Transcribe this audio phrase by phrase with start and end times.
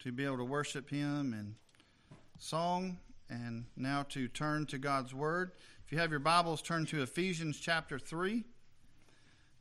[0.00, 1.54] to be able to worship Him in
[2.38, 2.96] song
[3.28, 5.52] and now to turn to God's Word.
[5.84, 8.42] If you have your Bibles, turn to Ephesians chapter 3.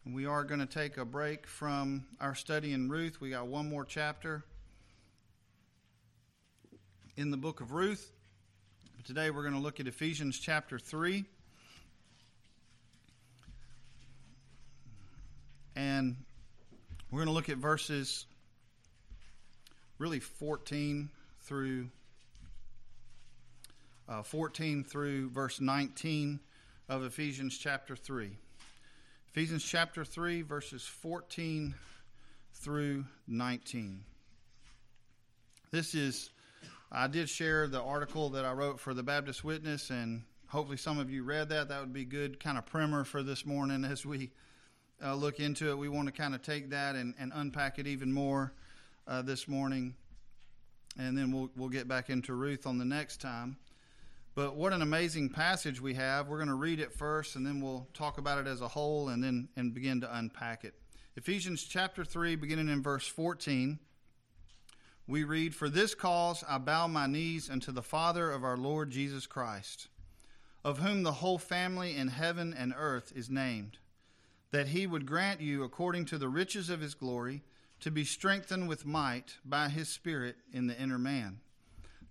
[0.05, 3.19] We are going to take a break from our study in Ruth.
[3.19, 4.45] We got one more chapter
[7.17, 8.09] in the book of Ruth.
[8.95, 11.25] But today we're going to look at Ephesians chapter 3.
[15.75, 16.15] And
[17.11, 18.25] we're going to look at verses
[19.99, 21.09] really 14
[21.41, 21.89] through
[24.07, 26.39] uh, 14 through verse 19
[26.87, 28.31] of Ephesians chapter 3.
[29.27, 31.75] Ephesians chapter 3, verses 14
[32.55, 34.03] through 19.
[35.69, 36.31] This is,
[36.91, 40.97] I did share the article that I wrote for the Baptist Witness, and hopefully some
[40.97, 41.69] of you read that.
[41.69, 44.31] That would be good kind of primer for this morning as we
[45.03, 45.77] uh, look into it.
[45.77, 48.53] We want to kind of take that and, and unpack it even more
[49.09, 49.95] uh, this morning,
[50.97, 53.57] and then we'll, we'll get back into Ruth on the next time.
[54.35, 56.27] But what an amazing passage we have.
[56.27, 59.09] We're going to read it first and then we'll talk about it as a whole
[59.09, 60.75] and then and begin to unpack it.
[61.17, 63.79] Ephesians chapter 3 beginning in verse 14
[65.07, 68.91] we read for this cause I bow my knees unto the Father of our Lord
[68.91, 69.89] Jesus Christ
[70.63, 73.79] of whom the whole family in heaven and earth is named
[74.51, 77.43] that he would grant you according to the riches of his glory
[77.81, 81.39] to be strengthened with might by his spirit in the inner man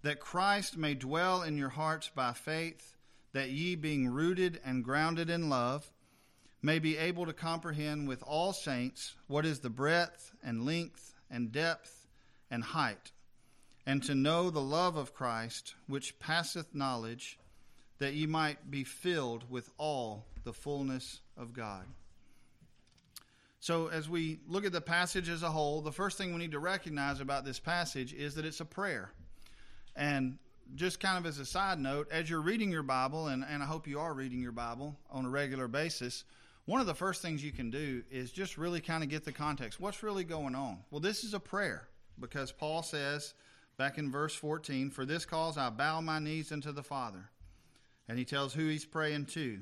[0.02, 2.96] that Christ may dwell in your hearts by faith,
[3.32, 5.90] that ye, being rooted and grounded in love,
[6.62, 11.52] may be able to comprehend with all saints what is the breadth and length and
[11.52, 12.06] depth
[12.50, 13.12] and height,
[13.86, 17.38] and to know the love of Christ, which passeth knowledge,
[17.98, 21.84] that ye might be filled with all the fullness of God.
[23.60, 26.52] So, as we look at the passage as a whole, the first thing we need
[26.52, 29.10] to recognize about this passage is that it's a prayer.
[29.96, 30.38] And
[30.74, 33.66] just kind of as a side note, as you're reading your Bible, and, and I
[33.66, 36.24] hope you are reading your Bible on a regular basis,
[36.66, 39.32] one of the first things you can do is just really kind of get the
[39.32, 39.80] context.
[39.80, 40.78] What's really going on?
[40.90, 41.88] Well, this is a prayer
[42.20, 43.34] because Paul says
[43.76, 47.30] back in verse 14, For this cause I bow my knees unto the Father.
[48.08, 49.60] And he tells who he's praying to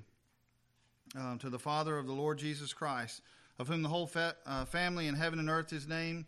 [1.17, 3.23] um, to the Father of the Lord Jesus Christ,
[3.59, 6.27] of whom the whole fa- uh, family in heaven and earth is named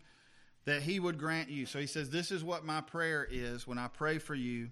[0.65, 1.65] that he would grant you.
[1.65, 4.69] So he says, This is what my prayer is when I pray for you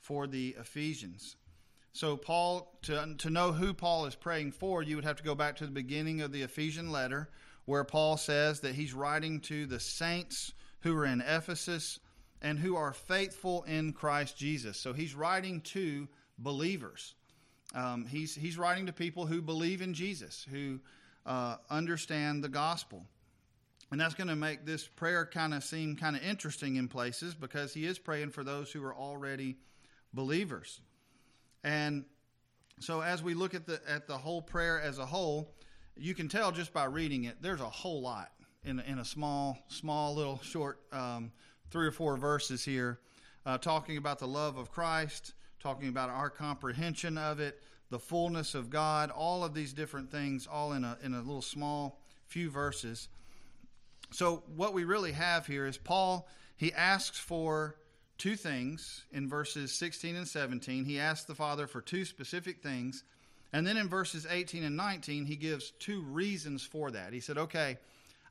[0.00, 1.36] for the Ephesians.
[1.92, 5.34] So, Paul, to, to know who Paul is praying for, you would have to go
[5.34, 7.30] back to the beginning of the Ephesian letter,
[7.64, 11.98] where Paul says that he's writing to the saints who are in Ephesus
[12.42, 14.78] and who are faithful in Christ Jesus.
[14.78, 16.06] So, he's writing to
[16.38, 17.14] believers.
[17.74, 20.80] Um, he's, he's writing to people who believe in Jesus, who
[21.26, 23.04] uh, understand the gospel.
[23.90, 27.34] And that's going to make this prayer kind of seem kind of interesting in places
[27.34, 29.56] because he is praying for those who are already
[30.12, 30.80] believers.
[31.62, 32.04] And
[32.80, 35.54] so as we look at the at the whole prayer as a whole,
[35.96, 38.32] you can tell just by reading it, there's a whole lot
[38.64, 41.32] in, in a small, small little short um,
[41.70, 42.98] three or four verses here,
[43.46, 48.54] uh, talking about the love of Christ, talking about our comprehension of it, the fullness
[48.54, 52.50] of God, all of these different things, all in a in a little small few
[52.50, 53.08] verses.
[54.12, 57.76] So, what we really have here is Paul, he asks for
[58.18, 60.84] two things in verses 16 and 17.
[60.84, 63.04] He asks the Father for two specific things.
[63.52, 67.12] And then in verses 18 and 19, he gives two reasons for that.
[67.12, 67.78] He said, Okay,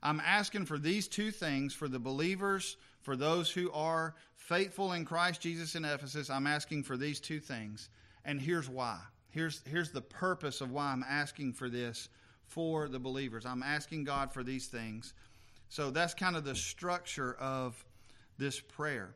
[0.02, 5.06] I'm asking for these two things for the believers, for those who are faithful in
[5.06, 6.30] Christ Jesus in Ephesus.
[6.30, 7.90] I'm asking for these two things.
[8.24, 9.00] And here's why.
[9.36, 12.08] Here's, here's the purpose of why I'm asking for this
[12.48, 13.46] for the believers.
[13.46, 15.14] I'm asking God for these things.
[15.68, 17.84] So that's kind of the structure of
[18.38, 19.14] this prayer.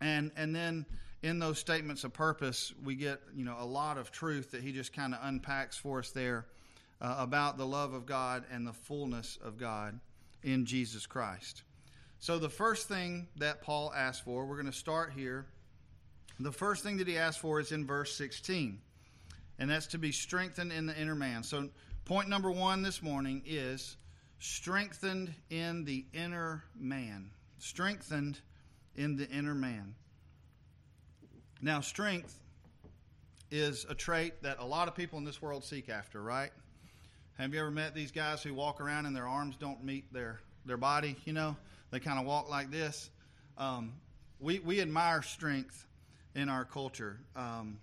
[0.00, 0.86] And and then
[1.22, 4.72] in those statements of purpose, we get you know a lot of truth that he
[4.72, 6.46] just kind of unpacks for us there
[7.00, 10.00] uh, about the love of God and the fullness of God
[10.42, 11.62] in Jesus Christ.
[12.18, 15.46] So the first thing that Paul asked for, we're going to start here.
[16.40, 18.80] The first thing that he asked for is in verse 16,
[19.58, 21.42] and that's to be strengthened in the inner man.
[21.42, 21.68] So
[22.04, 23.96] point number one this morning is
[24.38, 27.30] strengthened in the inner man.
[27.58, 28.38] Strengthened
[28.94, 29.94] in the inner man.
[31.60, 32.38] Now, strength
[33.50, 36.50] is a trait that a lot of people in this world seek after, right?
[37.38, 40.40] Have you ever met these guys who walk around and their arms don't meet their,
[40.66, 41.16] their body?
[41.24, 41.56] You know,
[41.90, 43.10] they kind of walk like this.
[43.56, 43.94] Um,
[44.38, 45.86] we, we admire strength
[46.34, 47.18] in our culture.
[47.34, 47.78] Um,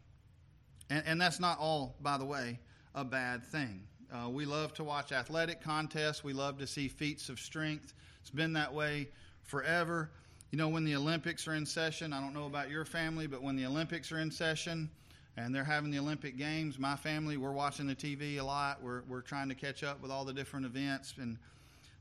[0.89, 2.59] and, and that's not all, by the way,
[2.93, 3.81] a bad thing.
[4.13, 6.23] Uh, we love to watch athletic contests.
[6.23, 7.93] We love to see feats of strength.
[8.21, 9.09] It's been that way
[9.43, 10.09] forever.
[10.51, 13.41] you know, when the Olympics are in session, I don't know about your family, but
[13.41, 14.89] when the Olympics are in session
[15.37, 18.81] and they're having the Olympic Games, my family, we're watching the TV a lot.
[18.81, 21.15] We're, we're trying to catch up with all the different events.
[21.19, 21.37] And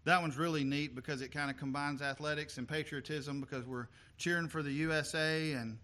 [0.04, 3.88] that one's really neat because it kind of combines athletics and patriotism because we're
[4.18, 5.78] cheering for the USA and,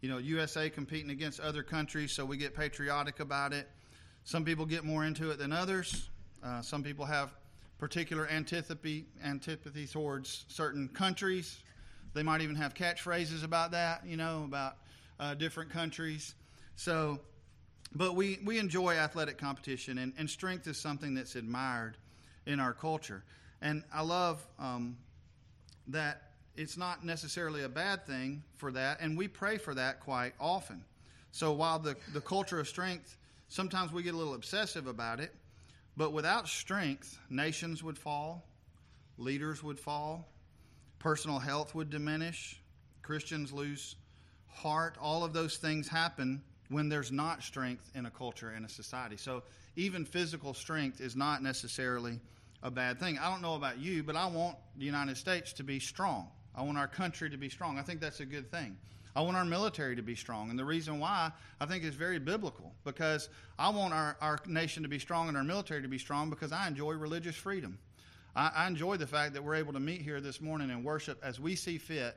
[0.00, 3.68] you know, USA competing against other countries, so we get patriotic about it.
[4.24, 6.08] Some people get more into it than others.
[6.42, 7.30] Uh, some people have
[7.78, 11.58] particular antipathy, antipathy towards certain countries.
[12.14, 14.76] They might even have catchphrases about that, you know, about
[15.18, 16.34] uh, different countries.
[16.76, 17.20] So,
[17.94, 21.96] but we, we enjoy athletic competition, and, and strength is something that's admired
[22.46, 23.22] in our culture.
[23.60, 24.96] And I love um,
[25.88, 26.29] that
[26.60, 30.84] it's not necessarily a bad thing for that, and we pray for that quite often.
[31.32, 33.16] So while the, the culture of strength,
[33.48, 35.34] sometimes we get a little obsessive about it,
[35.96, 38.44] but without strength, nations would fall,
[39.16, 40.28] leaders would fall,
[40.98, 42.60] personal health would diminish,
[43.00, 43.96] Christians lose
[44.46, 44.96] heart.
[45.00, 49.16] All of those things happen when there's not strength in a culture and a society.
[49.16, 49.44] So
[49.76, 52.20] even physical strength is not necessarily
[52.62, 53.18] a bad thing.
[53.18, 56.28] I don't know about you, but I want the United States to be strong.
[56.54, 57.78] I want our country to be strong.
[57.78, 58.76] I think that's a good thing.
[59.14, 60.50] I want our military to be strong.
[60.50, 64.82] And the reason why I think is very biblical because I want our, our nation
[64.84, 67.78] to be strong and our military to be strong because I enjoy religious freedom.
[68.36, 71.18] I, I enjoy the fact that we're able to meet here this morning and worship
[71.24, 72.16] as we see fit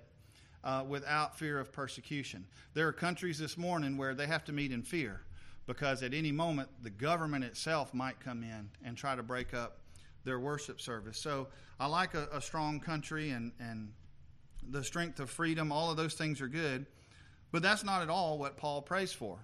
[0.64, 2.46] uh, without fear of persecution.
[2.74, 5.22] There are countries this morning where they have to meet in fear
[5.66, 9.80] because at any moment the government itself might come in and try to break up
[10.26, 11.18] their worship service.
[11.18, 11.48] So
[11.80, 13.92] I like a, a strong country and, and
[14.70, 16.86] the strength of freedom, all of those things are good.
[17.52, 19.38] But that's not at all what Paul prays for.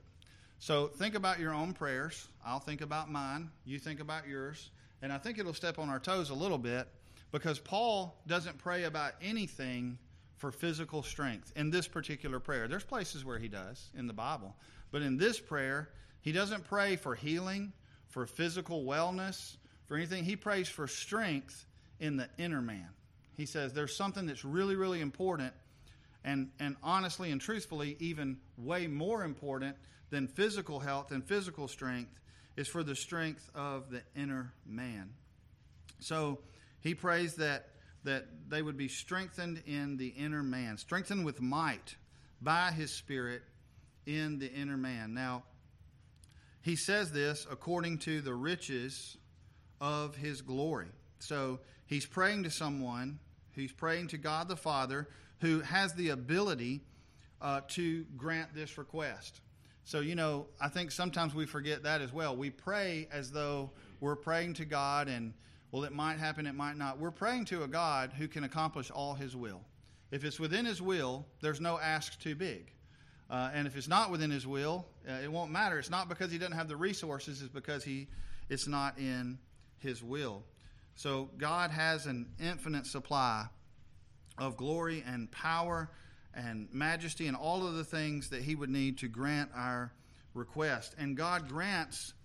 [0.58, 2.28] So think about your own prayers.
[2.46, 3.50] I'll think about mine.
[3.66, 4.72] You think about yours.
[5.02, 6.88] And I think it'll step on our toes a little bit
[7.32, 9.98] because Paul doesn't pray about anything
[10.38, 12.68] for physical strength in this particular prayer.
[12.68, 14.56] There's places where he does in the Bible.
[14.92, 15.90] But in this prayer,
[16.22, 17.72] he doesn't pray for healing,
[18.08, 19.58] for physical wellness,
[19.88, 20.24] for anything.
[20.24, 21.66] He prays for strength
[22.00, 22.90] in the inner man.
[23.40, 25.54] He says there's something that's really, really important,
[26.26, 29.78] and, and honestly and truthfully, even way more important
[30.10, 32.20] than physical health and physical strength
[32.58, 35.12] is for the strength of the inner man.
[36.00, 36.40] So
[36.82, 37.70] he prays that
[38.04, 41.96] that they would be strengthened in the inner man, strengthened with might
[42.42, 43.42] by his spirit
[44.06, 45.14] in the inner man.
[45.14, 45.44] Now,
[46.62, 49.16] he says this according to the riches
[49.80, 50.88] of his glory.
[51.20, 53.20] So he's praying to someone
[53.56, 55.08] He's praying to God the Father
[55.42, 56.82] who has the ability
[57.42, 59.42] uh, to grant this request.
[59.84, 62.36] So, you know, I think sometimes we forget that as well.
[62.36, 65.34] We pray as though we're praying to God and,
[65.72, 67.00] well, it might happen, it might not.
[67.00, 69.62] We're praying to a God who can accomplish all His will.
[70.12, 72.72] If it's within His will, there's no ask too big.
[73.30, 75.80] Uh, and if it's not within His will, uh, it won't matter.
[75.80, 78.08] It's not because He doesn't have the resources, it's because He
[78.50, 79.38] it's not in
[79.80, 80.44] His will.
[81.00, 83.46] So God has an infinite supply
[84.38, 85.90] of glory and power
[86.34, 89.94] and majesty and all of the things that He would need to grant our
[90.34, 90.96] request.
[91.00, 92.16] And God grants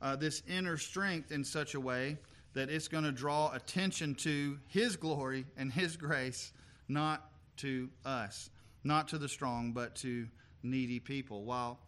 [0.00, 2.16] uh, this inner strength in such a way
[2.54, 6.54] that it's going to draw attention to His glory and His grace,
[6.88, 8.48] not to us,
[8.82, 10.26] not to the strong, but to
[10.62, 11.44] needy people.
[11.44, 11.80] While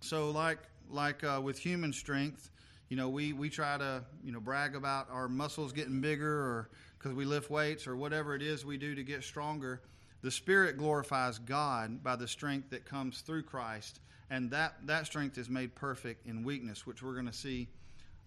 [0.00, 0.58] so, like
[0.90, 2.50] like uh, with human strength,
[2.92, 6.68] you know, we, we try to, you know, brag about our muscles getting bigger or
[6.98, 9.80] because we lift weights or whatever it is we do to get stronger.
[10.20, 15.38] The Spirit glorifies God by the strength that comes through Christ, and that, that strength
[15.38, 17.66] is made perfect in weakness, which we're going to see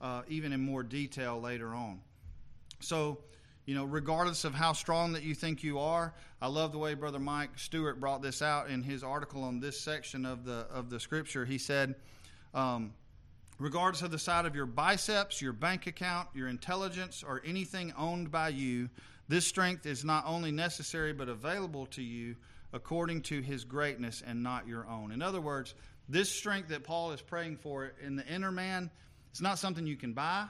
[0.01, 1.99] uh, even in more detail later on.
[2.79, 3.19] So,
[3.67, 6.95] you know, regardless of how strong that you think you are, I love the way
[6.95, 10.89] Brother Mike Stewart brought this out in his article on this section of the of
[10.89, 11.45] the Scripture.
[11.45, 11.93] He said.
[12.55, 12.93] Um,
[13.59, 18.31] regardless of the size of your biceps, your bank account, your intelligence, or anything owned
[18.31, 18.89] by you,
[19.27, 22.35] this strength is not only necessary but available to you
[22.73, 25.11] according to his greatness and not your own.
[25.11, 25.73] In other words,
[26.09, 28.91] this strength that Paul is praying for in the inner man,
[29.31, 30.45] it's not something you can buy.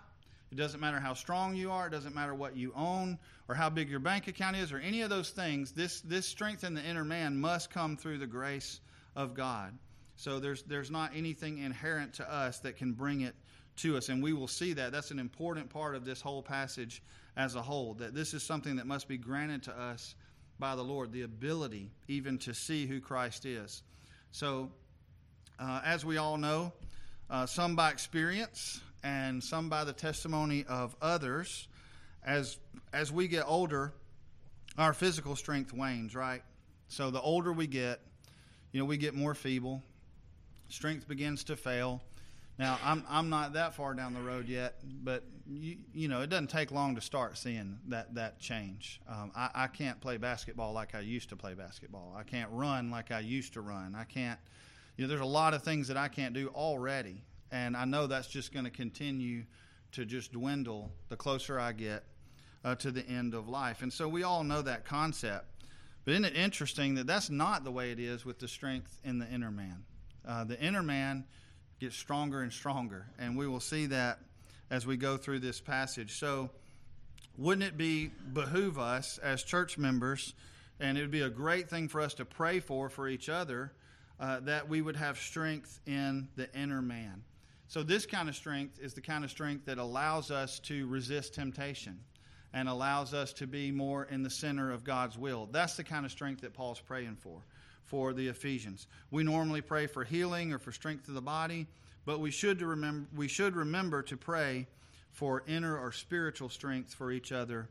[0.52, 3.70] It doesn't matter how strong you are, it doesn't matter what you own or how
[3.70, 5.72] big your bank account is or any of those things.
[5.72, 8.80] This this strength in the inner man must come through the grace
[9.16, 9.78] of God.
[10.16, 13.36] So there's there's not anything inherent to us that can bring it
[13.78, 14.92] to us, and we will see that.
[14.92, 17.02] That's an important part of this whole passage
[17.36, 17.96] as a whole.
[17.96, 20.16] That this is something that must be granted to us
[20.58, 23.84] by the Lord, the ability even to see who Christ is.
[24.32, 24.72] So,
[25.60, 26.72] uh, as we all know,
[27.30, 31.68] uh, some by experience and some by the testimony of others,
[32.26, 32.58] as
[32.94, 33.94] as we get older,
[34.78, 36.42] our physical strength wanes, right?
[36.88, 38.00] So the older we get,
[38.72, 39.82] you know, we get more feeble,
[40.70, 42.02] strength begins to fail.
[42.58, 46.30] Now, I'm I'm not that far down the road yet, but you, you know, it
[46.30, 49.02] doesn't take long to start seeing that that change.
[49.10, 52.16] Um, I, I can't play basketball like I used to play basketball.
[52.18, 53.94] I can't run like I used to run.
[53.96, 54.40] I can't.
[54.96, 58.08] You know, there's a lot of things that I can't do already, and I know
[58.08, 59.44] that's just going to continue
[59.92, 62.04] to just dwindle the closer I get
[62.64, 63.82] uh, to the end of life.
[63.82, 65.46] And so we all know that concept.
[66.04, 69.20] But isn't it interesting that that's not the way it is with the strength in
[69.20, 69.84] the inner man?
[70.28, 71.26] Uh, the inner man
[71.80, 73.06] gets stronger and stronger.
[73.20, 74.20] And we will see that
[74.70, 76.18] as we go through this passage.
[76.18, 76.50] So,
[77.38, 80.34] wouldn't it be behoove us as church members,
[80.80, 83.74] and it would be a great thing for us to pray for for each other,
[84.20, 87.24] uh, that we would have strength in the inner man.
[87.68, 91.34] So, this kind of strength is the kind of strength that allows us to resist
[91.34, 92.00] temptation
[92.54, 95.50] and allows us to be more in the center of God's will.
[95.52, 97.42] That's the kind of strength that Paul's praying for
[97.86, 98.88] for the Ephesians.
[99.12, 101.68] We normally pray for healing or for strength of the body,
[102.06, 104.68] but we should remember we should remember to pray
[105.12, 107.70] for inner or spiritual strength for each other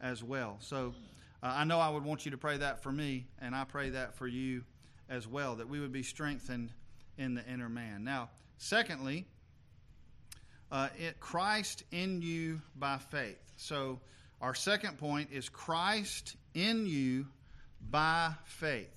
[0.00, 0.56] as well.
[0.60, 0.94] So
[1.42, 3.90] uh, I know I would want you to pray that for me, and I pray
[3.90, 4.62] that for you
[5.08, 6.72] as well, that we would be strengthened
[7.18, 8.02] in the inner man.
[8.02, 9.26] Now, secondly,
[10.72, 13.52] uh, it, Christ in you by faith.
[13.56, 14.00] So
[14.40, 17.26] our second point is Christ in you
[17.90, 18.95] by faith.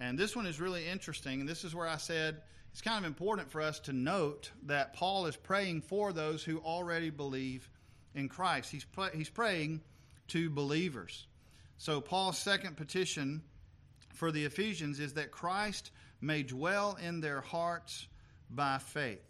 [0.00, 1.40] And this one is really interesting.
[1.40, 4.94] And this is where I said it's kind of important for us to note that
[4.94, 7.68] Paul is praying for those who already believe
[8.14, 8.70] in Christ.
[8.70, 9.80] He's, he's praying
[10.28, 11.26] to believers.
[11.78, 13.42] So, Paul's second petition
[14.14, 15.90] for the Ephesians is that Christ
[16.20, 18.06] may dwell in their hearts
[18.50, 19.22] by faith.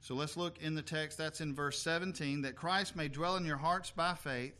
[0.00, 1.18] So, let's look in the text.
[1.18, 4.54] That's in verse 17 that Christ may dwell in your hearts by faith,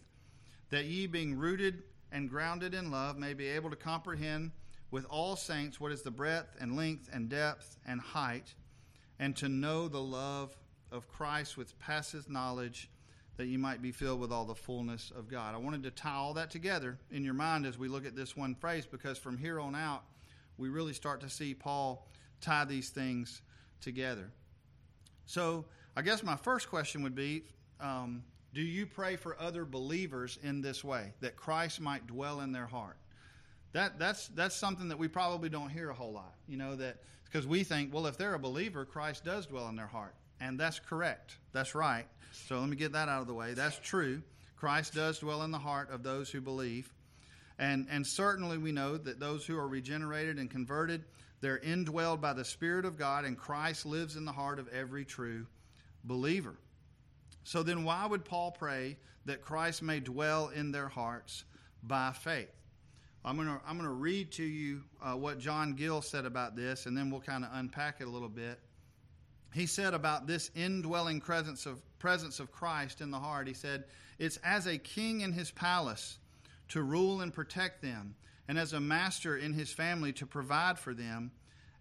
[0.70, 4.52] that ye, being rooted and grounded in love, may be able to comprehend
[4.90, 8.54] with all saints what is the breadth and length and depth and height,
[9.18, 10.56] and to know the love
[10.92, 12.90] of Christ which passeth knowledge,
[13.36, 15.54] that you might be filled with all the fullness of God.
[15.54, 18.36] I wanted to tie all that together in your mind as we look at this
[18.36, 20.04] one phrase, because from here on out,
[20.56, 22.08] we really start to see Paul
[22.40, 23.42] tie these things
[23.80, 24.30] together.
[25.26, 25.66] So,
[25.96, 27.42] I guess my first question would be
[27.80, 28.22] um,
[28.54, 32.66] Do you pray for other believers in this way, that Christ might dwell in their
[32.66, 32.96] heart?
[33.76, 36.32] That that's that's something that we probably don't hear a whole lot.
[36.48, 39.76] You know that because we think, well, if they're a believer, Christ does dwell in
[39.76, 41.36] their heart, and that's correct.
[41.52, 42.06] That's right.
[42.48, 43.52] So let me get that out of the way.
[43.52, 44.22] That's true.
[44.56, 46.90] Christ does dwell in the heart of those who believe,
[47.58, 51.04] and and certainly we know that those who are regenerated and converted,
[51.42, 55.04] they're indwelled by the Spirit of God, and Christ lives in the heart of every
[55.04, 55.46] true
[56.02, 56.56] believer.
[57.44, 61.44] So then, why would Paul pray that Christ may dwell in their hearts
[61.82, 62.48] by faith?
[63.26, 66.54] I'm going to I'm going to read to you uh, what John Gill said about
[66.54, 68.60] this, and then we'll kind of unpack it a little bit.
[69.52, 73.48] He said about this indwelling presence of presence of Christ in the heart.
[73.48, 73.82] He said,
[74.20, 76.18] "It's as a king in his palace
[76.68, 78.14] to rule and protect them,
[78.46, 81.32] and as a master in his family to provide for them,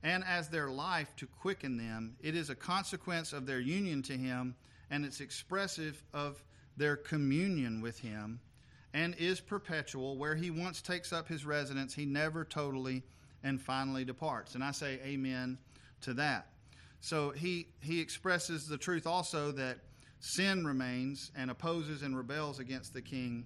[0.02, 2.16] and as their life to quicken them.
[2.22, 4.56] It is a consequence of their union to him,
[4.90, 6.44] and it's expressive of
[6.76, 8.40] their communion with him."
[8.96, 10.18] And is perpetual.
[10.18, 13.04] Where he once takes up his residence, he never totally
[13.44, 14.56] and finally departs.
[14.56, 15.58] And I say amen
[16.02, 16.48] to that.
[17.02, 19.80] So he, he expresses the truth also that
[20.20, 23.46] sin remains and opposes and rebels against the king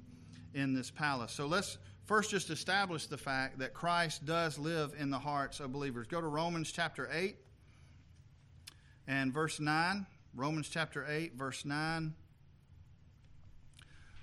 [0.53, 1.31] in this palace.
[1.31, 5.73] So let's first just establish the fact that Christ does live in the hearts of
[5.73, 6.05] believers.
[6.05, 7.35] Go to Romans chapter 8
[9.07, 10.05] and verse 9.
[10.35, 12.13] Romans chapter 8, verse 9.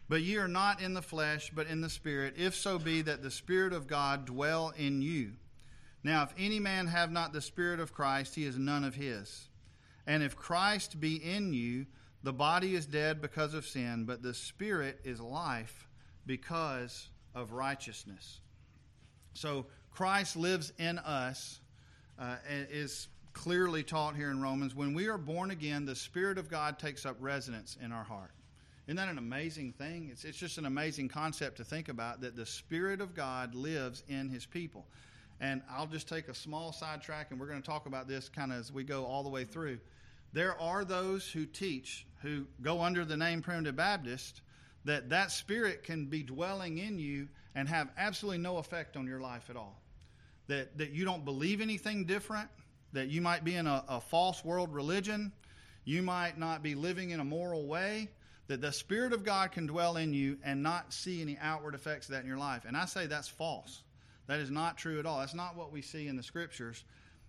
[0.09, 3.23] But ye are not in the flesh, but in the Spirit, if so be that
[3.23, 5.33] the Spirit of God dwell in you.
[6.05, 9.49] Now, if any man have not the Spirit of Christ, he is none of his.
[10.07, 11.87] And if Christ be in you,
[12.23, 15.89] the body is dead because of sin, but the Spirit is life
[16.25, 18.41] because of righteousness.
[19.35, 21.61] So, Christ lives in us,
[22.19, 24.75] uh, is clearly taught here in Romans.
[24.75, 28.31] When we are born again, the Spirit of God takes up residence in our heart.
[28.87, 30.11] Isn't that an amazing thing?
[30.13, 34.05] It's, it's just an amazing concept to think about that the Spirit of God lives
[34.09, 34.87] in His people.
[35.41, 38.53] And I'll just take a small sidetrack, and we're going to talk about this kind
[38.53, 39.81] of as we go all the way through.
[40.33, 44.41] There are those who teach, who go under the name Primitive Baptist,
[44.85, 47.27] that that Spirit can be dwelling in you
[47.57, 49.81] and have absolutely no effect on your life at all.
[50.47, 52.49] That, that you don't believe anything different,
[52.93, 55.33] that you might be in a, a false world religion,
[55.85, 58.09] you might not be living in a moral way,
[58.49, 62.09] that the Spirit of God can dwell in you and not see any outward effects
[62.09, 62.65] of that in your life.
[62.67, 63.83] And I say that's false.
[64.27, 65.21] That is not true at all.
[65.21, 66.85] That's not what we see in the scriptures.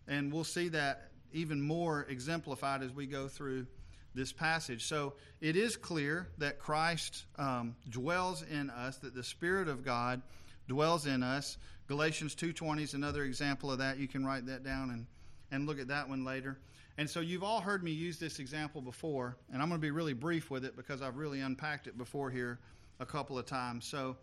[0.08, 3.68] And we'll see that even more exemplified as we go through
[4.16, 4.86] this passage.
[4.86, 10.22] So it is clear that Christ um, dwells in us, that the Spirit of God
[10.68, 11.58] dwells in us.
[11.88, 13.98] Galatians 2.20 is another example of that.
[13.98, 15.06] You can write that down and,
[15.52, 16.58] and look at that one later.
[16.98, 19.92] And so you've all heard me use this example before, and I'm going to be
[19.92, 22.60] really brief with it because I've really unpacked it before here
[23.00, 23.86] a couple of times.
[23.86, 24.18] So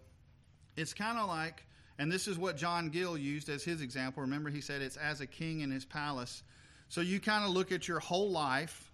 [0.77, 1.65] it's kind of like,
[1.99, 4.23] and this is what John Gill used as his example.
[4.23, 6.43] Remember, he said it's as a king in his palace.
[6.89, 8.93] So you kind of look at your whole life,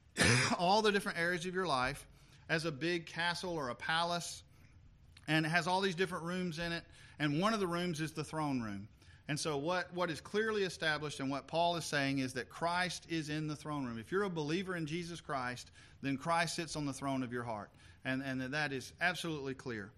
[0.58, 2.06] all the different areas of your life,
[2.50, 4.42] as a big castle or a palace,
[5.26, 6.84] and it has all these different rooms in it.
[7.18, 8.88] And one of the rooms is the throne room.
[9.28, 13.06] And so, what, what is clearly established and what Paul is saying is that Christ
[13.08, 13.98] is in the throne room.
[13.98, 15.70] If you're a believer in Jesus Christ,
[16.02, 17.70] then Christ sits on the throne of your heart.
[18.04, 19.92] And, and that is absolutely clear.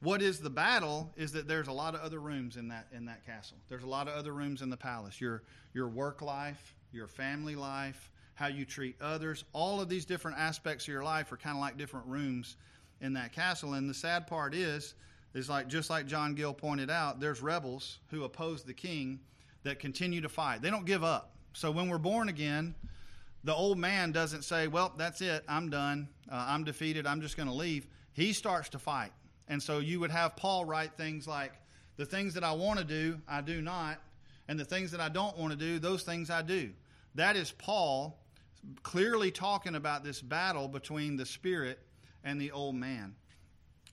[0.00, 3.06] What is the battle is that there's a lot of other rooms in that, in
[3.06, 3.56] that castle.
[3.68, 5.18] There's a lot of other rooms in the palace.
[5.18, 10.36] Your, your work life, your family life, how you treat others, all of these different
[10.38, 12.56] aspects of your life are kind of like different rooms
[13.00, 13.74] in that castle.
[13.74, 14.94] And the sad part is,
[15.34, 19.20] is like just like John Gill pointed out, there's rebels who oppose the king
[19.64, 20.62] that continue to fight.
[20.62, 21.34] They don't give up.
[21.52, 22.74] So when we're born again,
[23.42, 25.44] the old man doesn't say, "Well, that's it.
[25.48, 26.08] I'm done.
[26.30, 27.06] Uh, I'm defeated.
[27.06, 29.12] I'm just going to leave." He starts to fight.
[29.48, 31.52] And so you would have Paul write things like,
[31.96, 34.00] "The things that I want to do, I do not,
[34.48, 36.72] and the things that I don't want to do, those things I do."
[37.16, 38.18] That is Paul
[38.82, 41.78] clearly talking about this battle between the spirit
[42.24, 43.14] and the old man.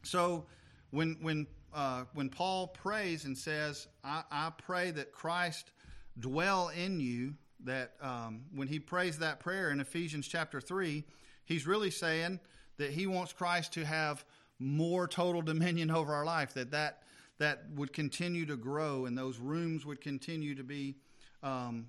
[0.03, 0.45] So
[0.91, 5.71] when when uh, when Paul prays and says, I, I, pray that Christ
[6.19, 7.33] dwell in you,"
[7.63, 11.05] that um, when he prays that prayer in Ephesians chapter three,
[11.45, 12.39] he's really saying
[12.77, 14.25] that he wants Christ to have
[14.59, 16.53] more total dominion over our life.
[16.53, 17.03] That that
[17.37, 20.95] that would continue to grow, and those rooms would continue to be
[21.41, 21.87] um,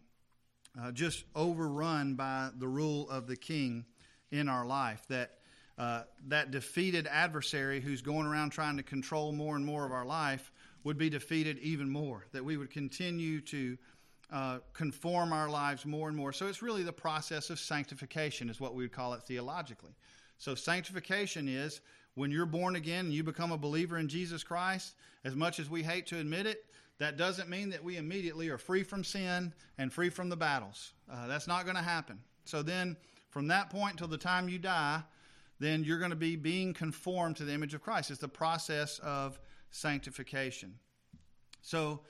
[0.81, 3.85] uh, just overrun by the rule of the King
[4.31, 5.03] in our life.
[5.09, 5.39] That
[5.79, 10.05] uh, that defeated adversary who's going around trying to control more and more of our
[10.05, 10.53] life
[10.85, 12.27] would be defeated even more.
[12.33, 13.79] That we would continue to
[14.33, 16.33] uh, conform our lives more and more.
[16.33, 19.93] So it's really the process of sanctification, is what we would call it theologically.
[20.39, 21.81] So sanctification is
[22.15, 25.71] when you're born again and you become a believer in Jesus Christ, as much as
[25.71, 26.65] we hate to admit it,
[26.99, 30.93] that doesn't mean that we immediately are free from sin and free from the battles.
[31.11, 32.19] Uh, that's not going to happen.
[32.45, 32.97] So then,
[33.31, 35.03] from that point till the time you die,
[35.63, 38.11] then you're going to be being conformed to the image of Christ.
[38.11, 39.39] It's the process of
[39.71, 40.75] sanctification.
[41.61, 42.01] So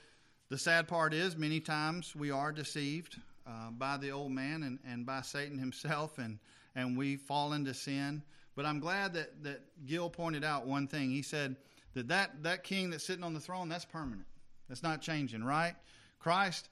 [0.49, 4.79] the sad part is, many times we are deceived uh, by the old man and,
[4.85, 6.39] and by Satan himself, and,
[6.75, 8.23] and we fall into sin.
[8.55, 11.11] But I'm glad that, that Gill pointed out one thing.
[11.11, 11.55] He said
[11.93, 14.25] that, that that king that's sitting on the throne, that's permanent.
[14.67, 15.75] That's not changing, right?
[16.19, 16.69] Christ,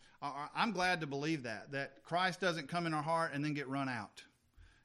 [0.56, 3.68] I'm glad to believe that, that Christ doesn't come in our heart and then get
[3.68, 4.24] run out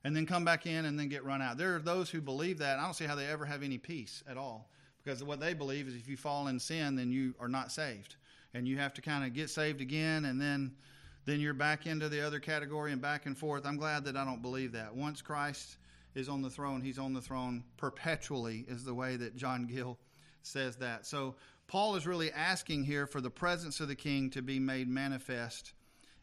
[0.07, 1.59] and then come back in and then get run out.
[1.59, 2.79] There are those who believe that.
[2.79, 4.71] I don't see how they ever have any peace at all
[5.03, 8.15] because what they believe is if you fall in sin, then you are not saved.
[8.55, 10.77] And you have to kind of get saved again and then
[11.25, 13.67] then you're back into the other category and back and forth.
[13.67, 14.95] I'm glad that I don't believe that.
[14.95, 15.77] Once Christ
[16.15, 19.99] is on the throne, he's on the throne perpetually, is the way that John Gill
[20.43, 21.05] says that.
[21.05, 21.35] So
[21.67, 25.73] Paul is really asking here for the presence of the king to be made manifest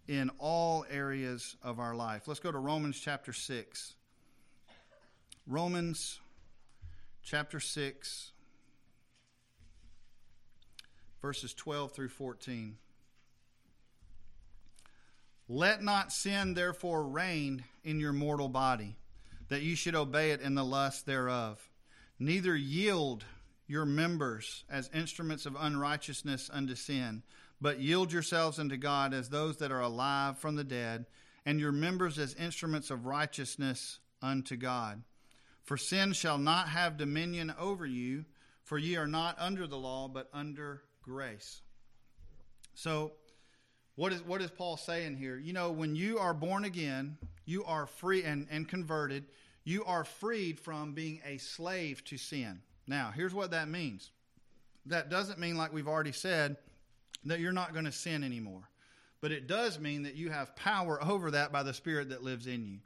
[0.07, 2.27] in all areas of our life.
[2.27, 3.93] Let's go to Romans chapter 6.
[5.45, 6.19] Romans
[7.21, 8.31] chapter 6,
[11.21, 12.77] verses 12 through 14.
[15.49, 18.95] Let not sin therefore reign in your mortal body,
[19.49, 21.69] that you should obey it in the lust thereof.
[22.19, 23.25] Neither yield
[23.67, 27.23] your members as instruments of unrighteousness unto sin
[27.63, 31.05] but yield yourselves unto God as those that are alive from the dead,
[31.45, 35.01] and your members as instruments of righteousness unto God.
[35.63, 38.25] For sin shall not have dominion over you,
[38.65, 41.61] for ye are not under the law, but under grace.
[42.75, 43.13] So,
[43.95, 45.37] what is what is Paul saying here?
[45.37, 49.23] You know, when you are born again, you are free and, and converted,
[49.63, 52.61] you are freed from being a slave to sin.
[52.87, 54.11] Now, here's what that means.
[54.87, 56.57] That doesn't mean, like we've already said,
[57.25, 58.69] that you're not going to sin anymore.
[59.21, 62.47] But it does mean that you have power over that by the Spirit that lives
[62.47, 62.79] in you.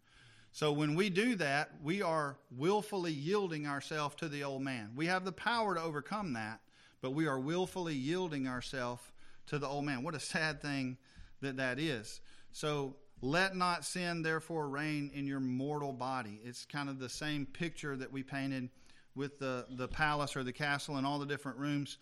[0.52, 4.91] So when we do that, we are willfully yielding ourselves to the old man.
[4.95, 6.62] We have the power to overcome that,
[7.02, 9.02] but we are willfully yielding ourselves
[9.47, 10.04] to the old man.
[10.04, 10.97] What a sad thing
[11.41, 12.21] that that is.
[12.52, 16.39] So Let not sin therefore reign in your mortal body.
[16.43, 18.69] It's kind of the same picture that we painted
[19.15, 21.97] with the, the palace or the castle and all the different rooms.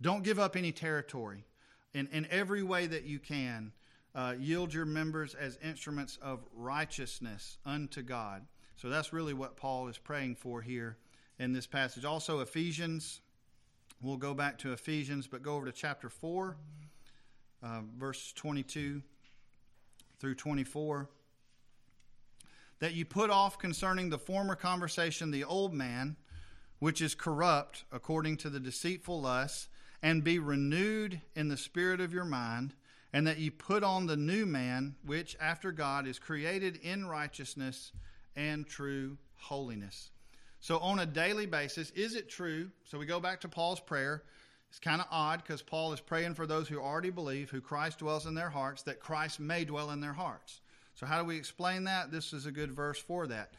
[0.00, 1.44] Don't give up any territory.
[1.92, 3.72] In, in every way that you can,
[4.14, 8.46] uh, yield your members as instruments of righteousness unto God.
[8.76, 10.96] So that's really what Paul is praying for here
[11.38, 12.04] in this passage.
[12.04, 13.20] Also, Ephesians,
[14.02, 16.56] we'll go back to Ephesians, but go over to chapter 4,
[17.62, 19.02] uh, verse 22
[20.18, 21.08] through 24.
[22.80, 26.16] That you put off concerning the former conversation the old man,
[26.78, 29.68] which is corrupt according to the deceitful lusts,
[30.02, 32.74] and be renewed in the spirit of your mind,
[33.12, 37.92] and that you put on the new man, which after God is created in righteousness
[38.36, 40.10] and true holiness.
[40.60, 42.70] So, on a daily basis, is it true?
[42.84, 44.22] So, we go back to Paul's prayer.
[44.68, 47.98] It's kind of odd because Paul is praying for those who already believe, who Christ
[47.98, 50.60] dwells in their hearts, that Christ may dwell in their hearts.
[50.94, 52.12] So, how do we explain that?
[52.12, 53.52] This is a good verse for that.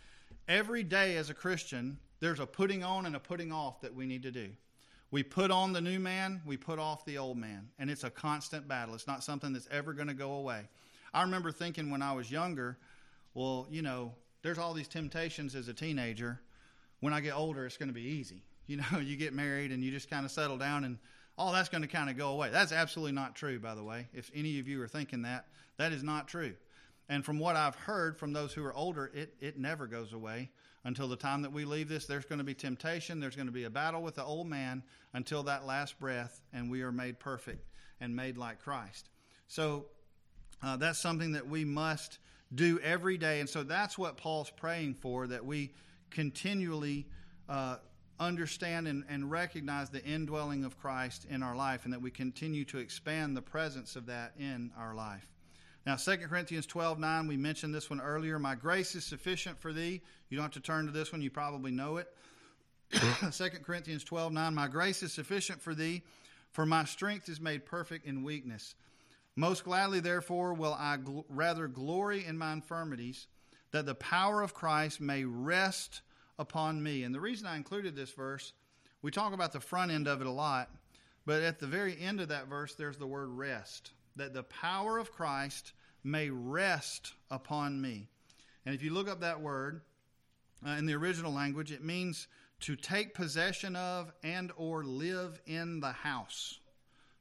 [0.47, 4.05] Every day as a Christian, there's a putting on and a putting off that we
[4.05, 4.49] need to do.
[5.11, 7.69] We put on the new man, we put off the old man.
[7.77, 8.95] And it's a constant battle.
[8.95, 10.69] It's not something that's ever going to go away.
[11.13, 12.77] I remember thinking when I was younger,
[13.33, 16.39] well, you know, there's all these temptations as a teenager.
[17.01, 18.43] When I get older, it's going to be easy.
[18.67, 20.97] You know, you get married and you just kind of settle down and
[21.37, 22.51] all that's going to kind of go away.
[22.51, 24.07] That's absolutely not true, by the way.
[24.13, 26.53] If any of you are thinking that, that is not true.
[27.09, 30.51] And from what I've heard from those who are older, it, it never goes away
[30.83, 32.05] until the time that we leave this.
[32.05, 33.19] There's going to be temptation.
[33.19, 36.71] There's going to be a battle with the old man until that last breath, and
[36.71, 37.67] we are made perfect
[37.99, 39.09] and made like Christ.
[39.47, 39.85] So
[40.63, 42.19] uh, that's something that we must
[42.53, 43.39] do every day.
[43.39, 45.73] And so that's what Paul's praying for that we
[46.09, 47.07] continually
[47.47, 47.77] uh,
[48.19, 52.65] understand and, and recognize the indwelling of Christ in our life and that we continue
[52.65, 55.25] to expand the presence of that in our life.
[55.85, 58.37] Now, 2 Corinthians 12 9, we mentioned this one earlier.
[58.37, 60.01] My grace is sufficient for thee.
[60.29, 62.13] You don't have to turn to this one, you probably know it.
[62.91, 66.03] 2 Corinthians 12 9, my grace is sufficient for thee,
[66.51, 68.75] for my strength is made perfect in weakness.
[69.35, 73.27] Most gladly, therefore, will I gl- rather glory in my infirmities,
[73.71, 76.01] that the power of Christ may rest
[76.37, 77.03] upon me.
[77.03, 78.53] And the reason I included this verse,
[79.01, 80.69] we talk about the front end of it a lot,
[81.25, 84.97] but at the very end of that verse, there's the word rest that the power
[84.97, 88.07] of Christ may rest upon me.
[88.65, 89.81] And if you look up that word
[90.65, 92.27] uh, in the original language, it means
[92.61, 96.59] to take possession of and or live in the house.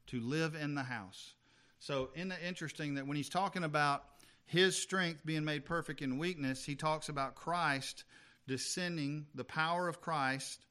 [0.07, 1.33] To live in the house.
[1.79, 4.03] So, in the, interesting that when he's talking about
[4.45, 8.03] his strength being made perfect in weakness, he talks about Christ
[8.47, 10.65] descending, the power of Christ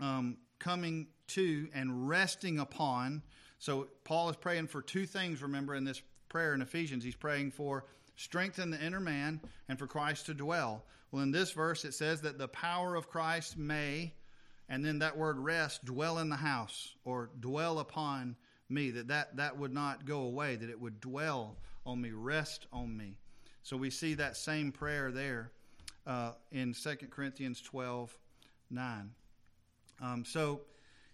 [0.00, 3.22] um, coming to and resting upon
[3.58, 7.04] so Paul is praying for two things, remember, in this prayer in Ephesians.
[7.04, 7.84] He's praying for
[8.16, 10.84] strength in the inner man and for Christ to dwell.
[11.10, 14.12] Well, in this verse, it says that the power of Christ may,
[14.68, 18.36] and then that word rest, dwell in the house or dwell upon
[18.68, 22.66] me, that that, that would not go away, that it would dwell on me, rest
[22.72, 23.14] on me.
[23.62, 25.50] So we see that same prayer there
[26.06, 28.16] uh, in 2 Corinthians 12
[28.68, 29.10] 9.
[30.02, 30.62] Um, so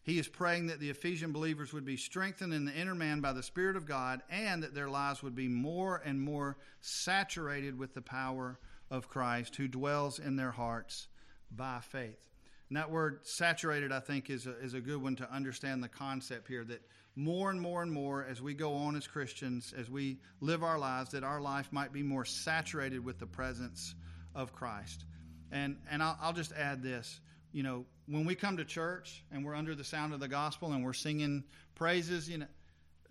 [0.03, 3.33] he is praying that the Ephesian believers would be strengthened in the inner man by
[3.33, 7.95] the Spirit of God and that their lives would be more and more saturated with
[7.95, 8.59] the power
[8.91, 11.07] of Christ who dwells in their hearts
[11.51, 12.29] by faith.
[12.69, 15.89] And that word saturated, I think, is a, is a good one to understand the
[15.89, 16.83] concept here that
[17.15, 20.79] more and more and more as we go on as Christians, as we live our
[20.79, 23.95] lives, that our life might be more saturated with the presence
[24.35, 25.05] of Christ.
[25.53, 27.21] And, and I'll, I'll just add this
[27.53, 30.73] you know, when we come to church and we're under the sound of the gospel
[30.73, 32.47] and we're singing praises, you know,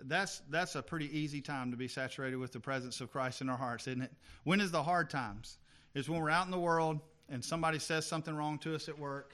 [0.06, 3.50] that's that's a pretty easy time to be saturated with the presence of Christ in
[3.50, 4.12] our hearts, isn't it?
[4.44, 5.58] When is the hard times?
[5.94, 7.00] Is when we're out in the world
[7.30, 9.34] and somebody says something wrong to us at work,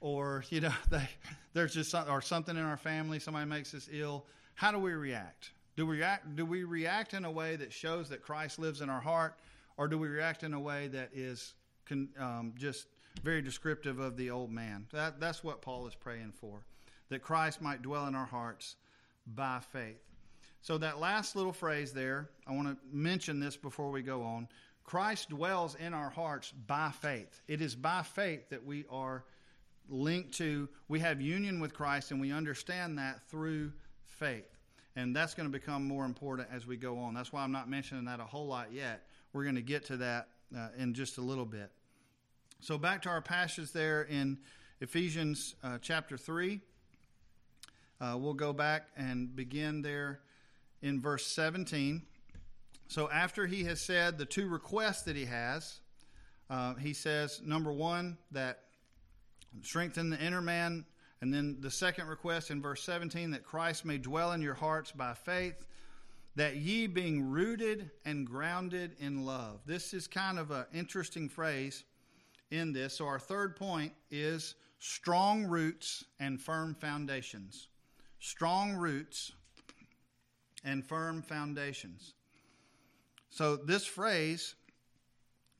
[0.00, 1.08] or you know, they,
[1.52, 4.26] there's just some, or something in our family, somebody makes us ill.
[4.54, 5.50] How do we react?
[5.76, 6.36] Do we react?
[6.36, 9.34] Do we react in a way that shows that Christ lives in our heart,
[9.76, 11.54] or do we react in a way that is
[11.88, 12.86] con, um, just
[13.22, 14.86] very descriptive of the old man.
[14.92, 16.64] That, that's what Paul is praying for,
[17.08, 18.76] that Christ might dwell in our hearts
[19.26, 20.00] by faith.
[20.60, 24.48] So, that last little phrase there, I want to mention this before we go on.
[24.82, 27.40] Christ dwells in our hearts by faith.
[27.48, 29.24] It is by faith that we are
[29.88, 33.72] linked to, we have union with Christ, and we understand that through
[34.04, 34.48] faith.
[34.96, 37.14] And that's going to become more important as we go on.
[37.14, 39.06] That's why I'm not mentioning that a whole lot yet.
[39.32, 41.70] We're going to get to that uh, in just a little bit.
[42.60, 44.38] So, back to our passage there in
[44.80, 46.60] Ephesians uh, chapter 3.
[48.00, 50.20] Uh, we'll go back and begin there
[50.82, 52.02] in verse 17.
[52.88, 55.80] So after he has said the two requests that he has,
[56.50, 58.60] uh, he says, number one, that
[59.62, 60.84] strengthen the inner man.
[61.20, 64.92] And then the second request in verse 17, that Christ may dwell in your hearts
[64.92, 65.64] by faith,
[66.36, 69.60] that ye being rooted and grounded in love.
[69.64, 71.84] This is kind of an interesting phrase
[72.50, 72.98] in this.
[72.98, 77.68] So our third point is strong roots and firm foundations.
[78.18, 79.32] Strong roots
[80.64, 82.14] and firm foundations.
[83.30, 84.54] So this phrase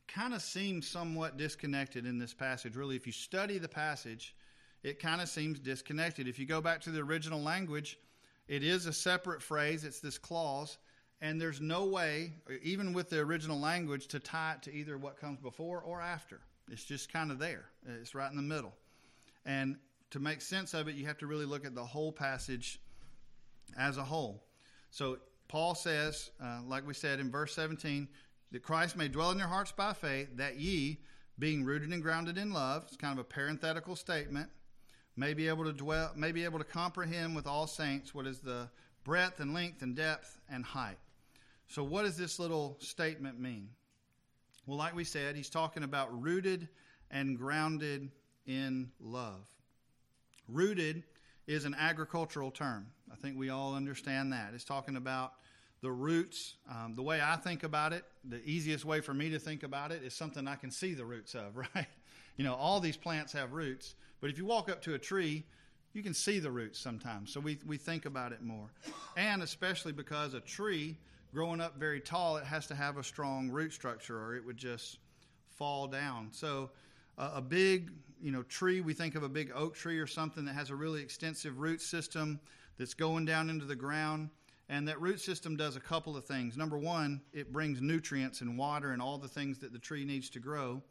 [0.06, 2.76] kind of seems somewhat disconnected in this passage.
[2.76, 4.34] Really, if you study the passage,
[4.82, 6.28] it kind of seems disconnected.
[6.28, 7.98] If you go back to the original language,
[8.46, 10.78] it is a separate phrase, it's this clause,
[11.20, 15.18] and there's no way, even with the original language, to tie it to either what
[15.18, 16.40] comes before or after.
[16.70, 18.72] It's just kind of there, it's right in the middle.
[19.44, 19.76] And
[20.10, 22.80] to make sense of it, you have to really look at the whole passage
[23.76, 24.44] as a whole.
[24.90, 28.08] So Paul says, uh, like we said in verse 17,
[28.52, 31.00] that Christ may dwell in your hearts by faith, that ye,
[31.38, 34.48] being rooted and grounded in love, it's kind of a parenthetical statement,
[35.16, 38.38] may be able to dwell, may be able to comprehend with all saints what is
[38.38, 38.68] the
[39.04, 40.98] breadth and length and depth and height.
[41.66, 43.68] So, what does this little statement mean?
[44.66, 46.68] Well, like we said, he's talking about rooted
[47.10, 48.10] and grounded
[48.46, 49.46] in love.
[50.48, 51.02] Rooted
[51.46, 52.86] is an agricultural term.
[53.12, 54.52] I think we all understand that.
[54.54, 55.34] It's talking about
[55.82, 56.54] the roots.
[56.70, 59.92] Um, the way I think about it, the easiest way for me to think about
[59.92, 61.86] it is something I can see the roots of, right?
[62.36, 65.44] You know, all these plants have roots, but if you walk up to a tree,
[65.92, 67.32] you can see the roots sometimes.
[67.32, 68.68] So we, we think about it more.
[69.16, 70.96] And especially because a tree
[71.34, 74.56] growing up very tall, it has to have a strong root structure or it would
[74.56, 74.98] just
[75.48, 76.28] fall down.
[76.30, 76.70] So
[77.18, 77.90] uh, a big,
[78.22, 80.76] you know, tree, we think of a big oak tree or something that has a
[80.76, 82.38] really extensive root system
[82.78, 84.30] that's going down into the ground.
[84.68, 86.56] And that root system does a couple of things.
[86.56, 90.30] Number one, it brings nutrients and water and all the things that the tree needs
[90.30, 90.82] to grow.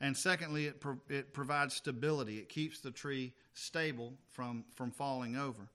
[0.00, 2.38] And secondly, it, pro- it provides stability.
[2.38, 5.68] It keeps the tree stable from, from falling over.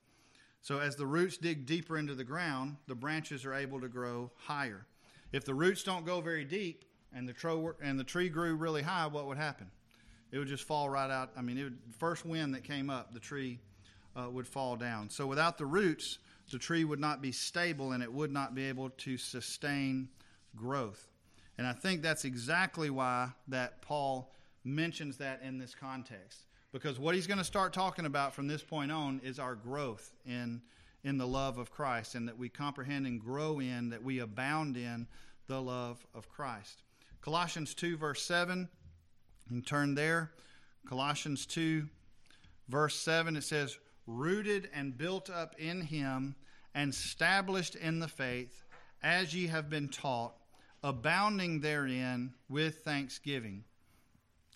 [0.61, 4.31] So as the roots dig deeper into the ground, the branches are able to grow
[4.35, 4.85] higher.
[5.31, 8.81] If the roots don't go very deep and the, tro- and the tree grew really
[8.81, 9.69] high, what would happen?
[10.31, 11.31] It would just fall right out.
[11.37, 13.59] I mean, would, first wind that came up, the tree
[14.15, 15.09] uh, would fall down.
[15.09, 16.19] So without the roots,
[16.51, 20.09] the tree would not be stable and it would not be able to sustain
[20.55, 21.07] growth.
[21.57, 26.46] And I think that's exactly why that Paul mentions that in this context.
[26.77, 30.11] Because what he's going to start talking about from this point on is our growth
[30.27, 30.61] in,
[31.03, 34.77] in the love of Christ and that we comprehend and grow in, that we abound
[34.77, 35.07] in
[35.47, 36.83] the love of Christ.
[37.19, 38.69] Colossians 2, verse 7,
[39.49, 40.29] and turn there.
[40.87, 41.87] Colossians 2,
[42.69, 46.35] verse 7, it says, rooted and built up in him
[46.75, 48.65] and established in the faith
[49.01, 50.35] as ye have been taught,
[50.83, 53.63] abounding therein with thanksgiving.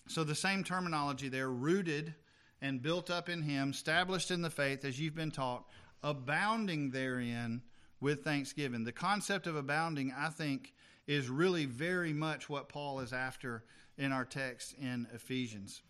[0.08, 2.14] So the same terminology there, rooted
[2.60, 5.64] and built up in him, established in the faith as you've been taught,
[6.02, 7.62] abounding therein
[8.00, 8.84] with thanksgiving.
[8.84, 10.72] The concept of abounding, I think,
[11.06, 13.64] is really very much what Paul is after
[13.98, 15.82] in our text in Ephesians.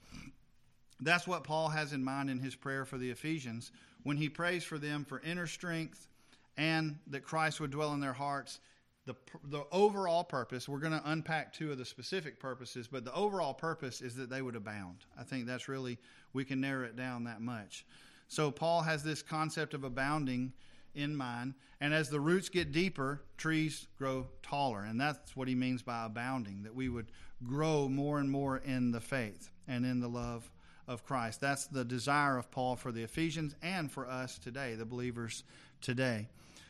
[1.00, 3.72] That's what Paul has in mind in his prayer for the Ephesians
[4.02, 6.08] when he prays for them for inner strength
[6.56, 8.60] and that Christ would dwell in their hearts.
[9.04, 13.14] The, the overall purpose, we're going to unpack two of the specific purposes, but the
[13.14, 14.98] overall purpose is that they would abound.
[15.18, 15.98] I think that's really,
[16.32, 17.84] we can narrow it down that much.
[18.28, 20.52] So Paul has this concept of abounding
[20.94, 21.54] in mind.
[21.80, 24.84] And as the roots get deeper, trees grow taller.
[24.84, 27.10] And that's what he means by abounding, that we would
[27.44, 30.50] grow more and more in the faith and in the love
[30.86, 31.40] of Christ.
[31.40, 35.44] That's the desire of Paul for the Ephesians and for us today, the believers
[35.80, 36.28] today.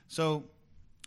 [0.09, 0.45] So,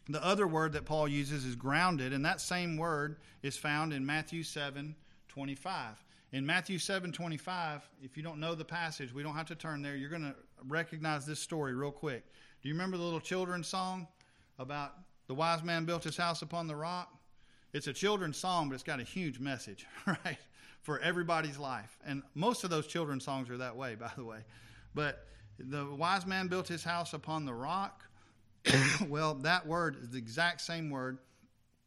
[0.07, 4.05] the other word that Paul uses is grounded, and that same word is found in
[4.05, 4.95] Matthew 7
[5.27, 6.03] 25.
[6.31, 9.81] In Matthew 7 25, if you don't know the passage, we don't have to turn
[9.81, 9.95] there.
[9.95, 10.35] You're going to
[10.67, 12.23] recognize this story real quick.
[12.61, 14.07] Do you remember the little children's song
[14.59, 14.93] about
[15.27, 17.13] the wise man built his house upon the rock?
[17.73, 20.37] It's a children's song, but it's got a huge message, right?
[20.85, 21.97] for everybody's life.
[22.05, 24.41] And most of those children's songs are that way, by the way.
[24.93, 25.25] But
[25.57, 28.03] the wise man built his house upon the rock.
[29.08, 31.17] well, that word is the exact same word.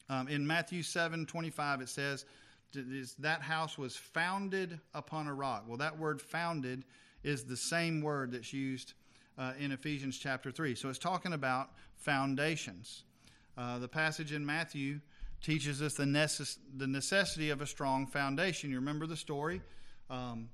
[0.08, 2.24] Um, in Matthew 7 25, it says,
[3.18, 5.64] That house was founded upon a rock.
[5.66, 6.84] Well, that word founded
[7.22, 8.94] is the same word that's used
[9.36, 10.74] uh, in Ephesians chapter 3.
[10.74, 13.04] So it's talking about foundations.
[13.56, 15.00] Uh, the passage in Matthew
[15.42, 18.70] teaches us the, necess- the necessity of a strong foundation.
[18.70, 19.60] You remember the story?
[20.10, 20.48] Um,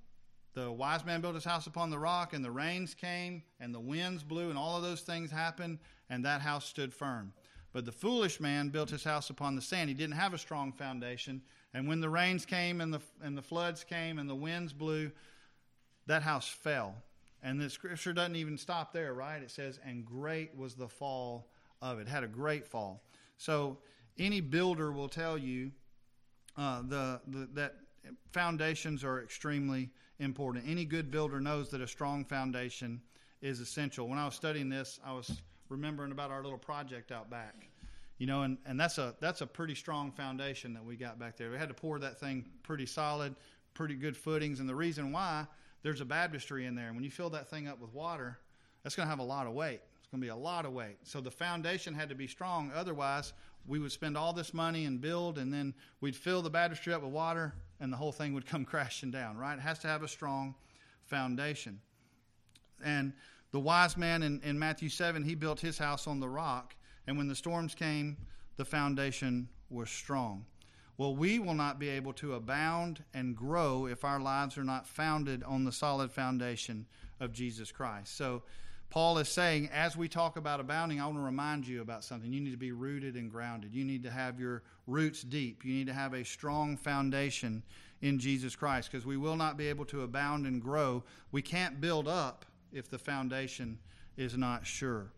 [0.54, 3.80] the wise man built his house upon the rock, and the rains came, and the
[3.80, 7.32] winds blew, and all of those things happened, and that house stood firm.
[7.72, 9.88] But the foolish man built his house upon the sand.
[9.88, 11.42] He didn't have a strong foundation.
[11.74, 15.10] And when the rains came and the, and the floods came and the winds blew,
[16.06, 16.94] that house fell.
[17.42, 19.42] And the scripture doesn't even stop there, right?
[19.42, 21.50] It says, and great was the fall
[21.82, 22.02] of it.
[22.02, 23.02] it had a great fall.
[23.38, 23.78] So
[24.18, 25.72] any builder will tell you
[26.56, 27.74] uh, the, the, that
[28.32, 30.64] foundations are extremely important.
[30.68, 33.00] Any good builder knows that a strong foundation
[33.42, 34.08] is essential.
[34.08, 37.68] When I was studying this, I was remembering about our little project out back.
[38.18, 41.36] You know, and, and that's a that's a pretty strong foundation that we got back
[41.36, 41.50] there.
[41.50, 43.34] We had to pour that thing pretty solid,
[43.74, 45.46] pretty good footings, and the reason why
[45.82, 46.86] there's a baptistry in there.
[46.86, 48.38] And when you fill that thing up with water,
[48.82, 49.80] that's going to have a lot of weight.
[49.98, 50.96] It's going to be a lot of weight.
[51.02, 52.70] So the foundation had to be strong.
[52.74, 53.32] Otherwise,
[53.66, 57.02] we would spend all this money and build, and then we'd fill the baptistry up
[57.02, 59.36] with water, and the whole thing would come crashing down.
[59.36, 59.58] Right?
[59.58, 60.54] It has to have a strong
[61.06, 61.80] foundation.
[62.84, 63.12] And
[63.52, 66.74] the wise man in, in Matthew 7, he built his house on the rock,
[67.06, 68.16] and when the storms came,
[68.56, 70.44] the foundation was strong.
[70.96, 74.86] Well, we will not be able to abound and grow if our lives are not
[74.86, 76.86] founded on the solid foundation
[77.20, 78.16] of Jesus Christ.
[78.16, 78.42] So,
[78.94, 82.32] Paul is saying, as we talk about abounding, I want to remind you about something.
[82.32, 83.74] You need to be rooted and grounded.
[83.74, 85.64] You need to have your roots deep.
[85.64, 87.64] You need to have a strong foundation
[88.02, 91.02] in Jesus Christ because we will not be able to abound and grow.
[91.32, 93.80] We can't build up if the foundation
[94.16, 95.10] is not sure.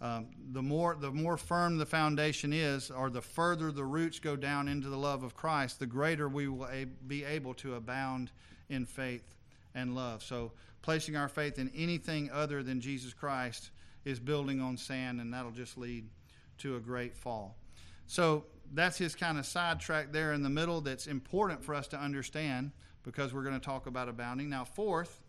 [0.00, 4.36] Um, the more the more firm the foundation is, or the further the roots go
[4.36, 8.30] down into the love of Christ, the greater we will a- be able to abound
[8.70, 9.34] in faith
[9.74, 10.22] and love.
[10.22, 13.70] So, placing our faith in anything other than Jesus Christ
[14.04, 16.08] is building on sand, and that'll just lead
[16.58, 17.56] to a great fall.
[18.06, 21.98] So, that's his kind of sidetrack there in the middle that's important for us to
[21.98, 22.70] understand
[23.02, 24.50] because we're going to talk about abounding.
[24.50, 25.22] Now, fourth,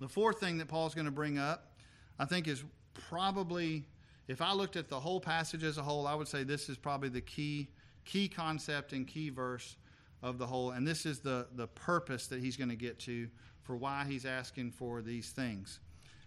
[0.00, 1.72] the fourth thing that Paul's going to bring up,
[2.18, 2.64] I think, is
[3.08, 3.86] probably,
[4.28, 6.76] if I looked at the whole passage as a whole, I would say this is
[6.76, 7.68] probably the key
[8.04, 9.76] key concept and key verse
[10.22, 10.72] of the whole.
[10.72, 13.28] And this is the, the purpose that he's going to get to
[13.62, 15.80] for why he's asking for these things.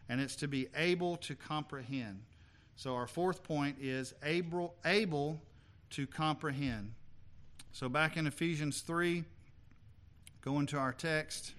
[0.09, 2.21] And it's to be able to comprehend.
[2.75, 5.41] So our fourth point is able, able
[5.91, 6.93] to comprehend.
[7.71, 9.23] So back in Ephesians 3,
[10.41, 11.53] going to our text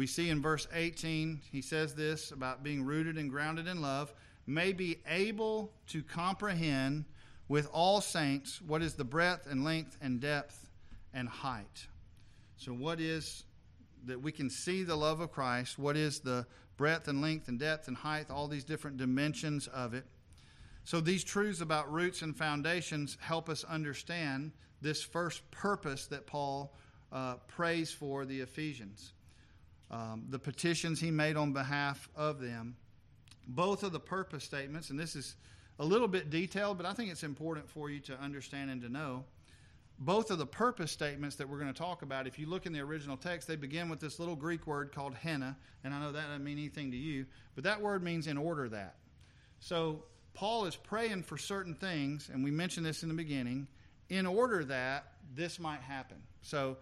[0.00, 4.14] we see in verse 18, he says this about being rooted and grounded in love,
[4.46, 7.04] may be able to comprehend
[7.48, 10.70] with all saints what is the breadth and length and depth
[11.12, 11.86] and height.
[12.56, 13.44] So, what is
[14.06, 15.78] that we can see the love of Christ?
[15.78, 18.30] What is the breadth and length and depth and height?
[18.30, 20.04] All these different dimensions of it.
[20.84, 26.74] So, these truths about roots and foundations help us understand this first purpose that Paul
[27.12, 29.12] uh, prays for the Ephesians
[29.90, 32.76] um, the petitions he made on behalf of them.
[33.48, 35.34] Both of the purpose statements, and this is
[35.78, 38.88] a little bit detailed, but I think it's important for you to understand and to
[38.88, 39.24] know.
[40.02, 42.72] Both of the purpose statements that we're going to talk about, if you look in
[42.72, 46.12] the original text, they begin with this little Greek word called hina, and I know
[46.12, 48.96] that doesn't mean anything to you, but that word means in order that.
[49.58, 53.68] So Paul is praying for certain things, and we mentioned this in the beginning,
[54.08, 56.16] in order that this might happen.
[56.40, 56.78] So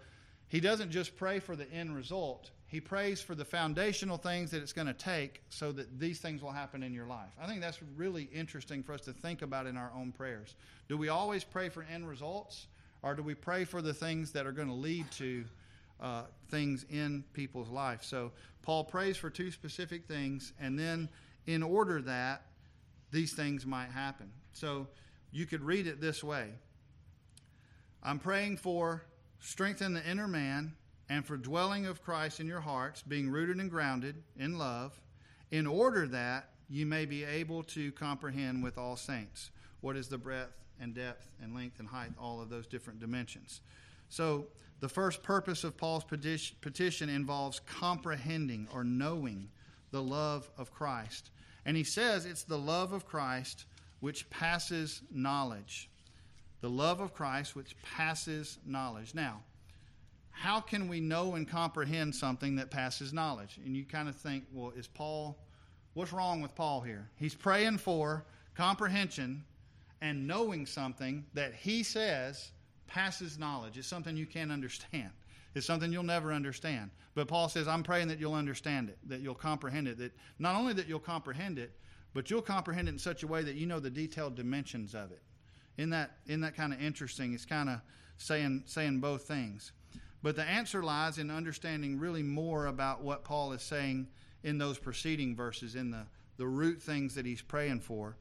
[0.46, 4.62] he doesn't just pray for the end result, he prays for the foundational things that
[4.62, 7.32] it's going to take so that these things will happen in your life.
[7.40, 10.54] I think that's really interesting for us to think about in our own prayers.
[10.86, 12.66] Do we always pray for end results,
[13.02, 15.44] or do we pray for the things that are going to lead to
[16.00, 18.02] uh, things in people's life?
[18.02, 18.32] So
[18.62, 21.08] Paul prays for two specific things, and then
[21.46, 22.42] in order that
[23.10, 24.30] these things might happen.
[24.52, 24.86] So
[25.30, 26.50] you could read it this way
[28.02, 29.02] I'm praying for
[29.40, 30.72] strengthen the inner man
[31.08, 35.00] and for dwelling of Christ in your hearts, being rooted and grounded in love,
[35.50, 40.18] in order that you may be able to comprehend with all saints what is the
[40.18, 43.60] breadth and depth and length and height, all of those different dimensions.
[44.08, 44.46] So,
[44.80, 49.48] the first purpose of Paul's petition involves comprehending or knowing
[49.90, 51.30] the love of Christ.
[51.64, 53.64] And he says it's the love of Christ
[53.98, 55.90] which passes knowledge.
[56.60, 59.16] The love of Christ which passes knowledge.
[59.16, 59.40] Now,
[60.30, 63.58] how can we know and comprehend something that passes knowledge?
[63.64, 65.36] And you kind of think, well, is Paul,
[65.94, 67.10] what's wrong with Paul here?
[67.16, 68.24] He's praying for
[68.54, 69.42] comprehension
[70.00, 72.52] and knowing something that he says
[72.86, 73.78] passes knowledge.
[73.78, 75.10] It's something you can't understand.
[75.54, 76.90] It's something you'll never understand.
[77.14, 80.56] But Paul says, I'm praying that you'll understand it, that you'll comprehend it, that not
[80.56, 81.72] only that you'll comprehend it,
[82.14, 85.10] but you'll comprehend it in such a way that you know the detailed dimensions of
[85.10, 85.22] it.
[85.76, 87.34] Isn't that, isn't that kind of interesting?
[87.34, 87.80] It's kind of
[88.18, 89.72] saying, saying both things.
[90.22, 94.08] But the answer lies in understanding really more about what Paul is saying
[94.42, 98.16] in those preceding verses, in the, the root things that he's praying for.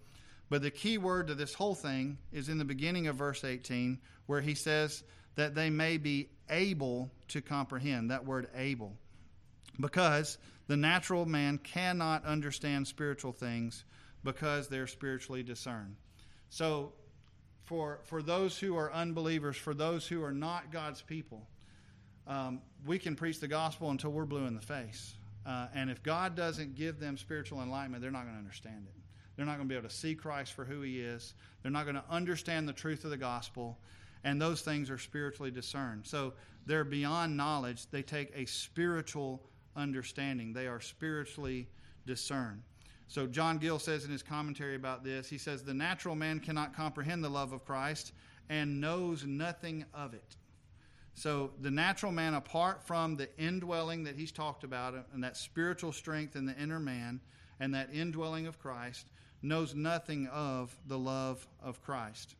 [0.50, 4.00] But the key word to this whole thing is in the beginning of verse 18,
[4.28, 5.04] where he says
[5.36, 8.12] that they may be able to comprehend.
[8.12, 8.95] That word able.
[9.80, 10.38] Because
[10.68, 13.84] the natural man cannot understand spiritual things
[14.24, 15.95] because they're spiritually discerned.
[16.50, 16.93] So,
[17.66, 21.45] for, for those who are unbelievers, for those who are not God's people,
[22.26, 25.16] um, we can preach the gospel until we're blue in the face.
[25.45, 28.97] Uh, and if God doesn't give them spiritual enlightenment, they're not going to understand it.
[29.38, 31.36] They're not going to be able to see Christ for who he is.
[31.62, 33.78] They're not going to understand the truth of the gospel.
[34.24, 36.06] And those things are spiritually discerned.
[36.06, 36.34] So
[36.66, 37.90] they're beyond knowledge.
[37.92, 39.42] They take a spiritual
[39.76, 41.70] understanding, they are spiritually
[42.08, 42.64] discerned.
[43.08, 46.76] So John Gill says in his commentary about this, he says, The natural man cannot
[46.76, 48.12] comprehend the love of Christ
[48.50, 50.36] and knows nothing of it.
[51.14, 55.92] So the natural man, apart from the indwelling that he's talked about and that spiritual
[55.92, 57.22] strength in the inner man
[57.60, 59.08] and that indwelling of Christ,
[59.42, 62.36] knows nothing of the love of Christ.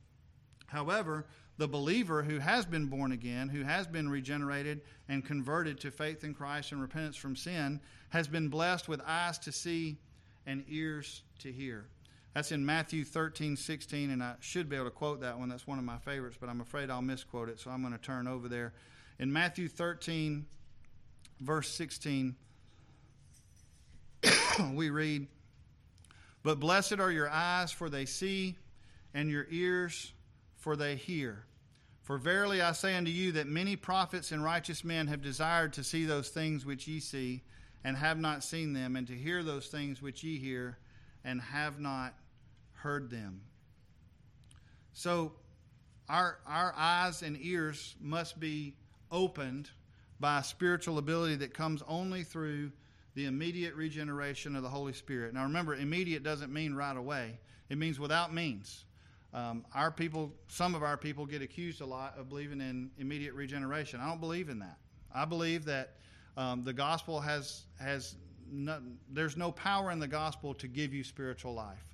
[0.68, 1.26] However,
[1.58, 6.24] the believer who has been born again, who has been regenerated and converted to faith
[6.24, 7.80] in Christ and repentance from sin,
[8.10, 9.98] has been blessed with eyes to see
[10.46, 11.88] and ears to hear.
[12.34, 15.50] That's in Matthew 13, 16, and I should be able to quote that one.
[15.50, 18.00] That's one of my favorites, but I'm afraid I'll misquote it, so I'm going to
[18.00, 18.74] turn over there.
[19.18, 20.46] In Matthew 13,
[21.42, 22.36] verse 16,
[24.74, 25.28] we read,
[26.44, 28.56] But blessed are your eyes, for they see,
[29.14, 30.14] and your ears,
[30.56, 31.46] for they hear.
[32.04, 35.84] For verily I say unto you that many prophets and righteous men have desired to
[35.84, 37.42] see those things which ye see,
[37.84, 40.78] and have not seen them, and to hear those things which ye hear,
[41.24, 42.14] and have not
[42.74, 43.42] heard them.
[44.94, 45.34] So
[46.08, 48.76] our, our eyes and ears must be
[49.12, 49.70] opened
[50.20, 52.72] by a spiritual ability that comes only through
[53.18, 55.34] the immediate regeneration of the Holy Spirit.
[55.34, 58.86] Now remember, immediate doesn't mean right away, it means without means.
[59.34, 63.34] Um, our people, some of our people get accused a lot of believing in immediate
[63.34, 64.00] regeneration.
[64.00, 64.78] I don't believe in that.
[65.12, 65.96] I believe that
[66.38, 68.18] um, the gospel has has
[68.52, 68.80] no,
[69.12, 71.88] there's no power in the gospel to give you spiritual life.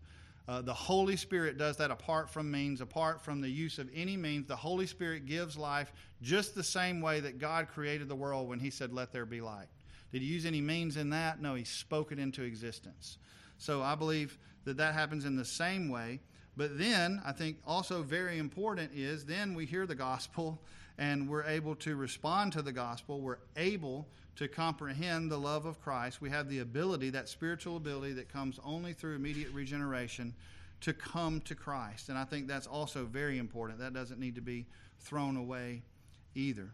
[0.49, 4.17] Uh, the Holy Spirit does that apart from means, apart from the use of any
[4.17, 4.45] means.
[4.45, 8.59] The Holy Spirit gives life just the same way that God created the world when
[8.59, 9.67] He said, Let there be light.
[10.13, 11.41] Did He use any means in that?
[11.41, 13.17] No, He spoke it into existence.
[13.57, 16.21] So I believe that that happens in the same way.
[16.55, 20.61] But then, I think also very important is then we hear the gospel
[20.97, 23.19] and we're able to respond to the gospel.
[23.19, 28.13] We're able to comprehend the love of Christ, we have the ability, that spiritual ability
[28.13, 30.33] that comes only through immediate regeneration,
[30.81, 32.09] to come to Christ.
[32.09, 33.79] And I think that's also very important.
[33.79, 34.65] That doesn't need to be
[34.99, 35.83] thrown away
[36.35, 36.69] either.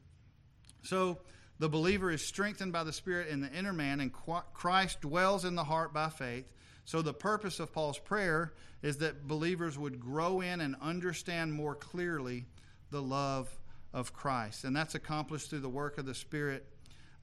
[0.84, 1.20] So,
[1.60, 4.12] the believer is strengthened by the Spirit in the inner man, and
[4.53, 6.45] Christ dwells in the heart by faith.
[6.86, 11.76] So, the purpose of Paul's prayer is that believers would grow in and understand more
[11.76, 12.45] clearly
[12.91, 13.49] the love
[13.93, 14.64] of Christ.
[14.64, 16.66] And that's accomplished through the work of the Spirit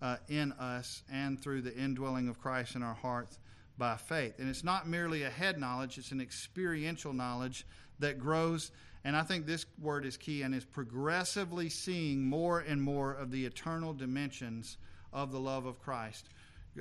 [0.03, 3.39] uh, in us and through the indwelling of Christ in our hearts
[3.79, 4.39] by faith.
[4.39, 7.67] And it's not merely a head knowledge, it's an experiential knowledge
[7.99, 8.71] that grows.
[9.07, 13.31] And I think this word is key and is progressively seeing more and more of
[13.31, 14.79] the eternal dimensions
[15.13, 16.29] of the love of Christ.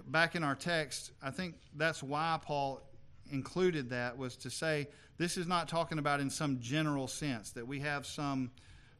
[0.08, 2.82] Back in our text, I think that's why Paul
[3.30, 4.88] included that was to say
[5.20, 8.50] this is not talking about in some general sense that we have some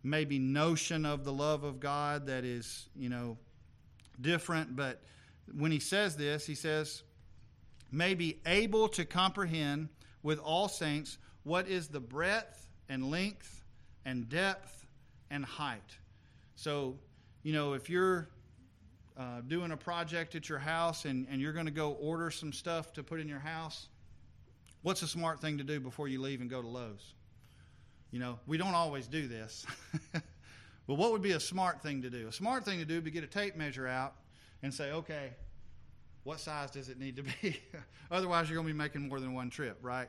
[0.04, 3.40] maybe notion of the love of God that is, you know,
[4.22, 5.02] different, but
[5.52, 7.02] when he says this, he says,
[7.92, 9.90] may be able to comprehend
[10.22, 13.64] with all saints what is the breadth and length
[14.06, 14.86] and depth
[15.30, 15.98] and height.
[16.56, 16.98] So,
[17.44, 18.30] you know, if you're
[19.18, 22.54] uh, doing a project at your house and, and you're going to go order some
[22.54, 23.88] stuff to put in your house,
[24.82, 27.14] what's a smart thing to do before you leave and go to Lowe's?
[28.12, 29.66] You know, we don't always do this.
[30.88, 32.28] But what would be a smart thing to do?
[32.28, 34.16] A smart thing to do would be get a tape measure out
[34.62, 35.32] and say, okay,
[36.24, 37.60] what size does it need to be?
[38.12, 40.08] Otherwise, you're going to be making more than one trip, right?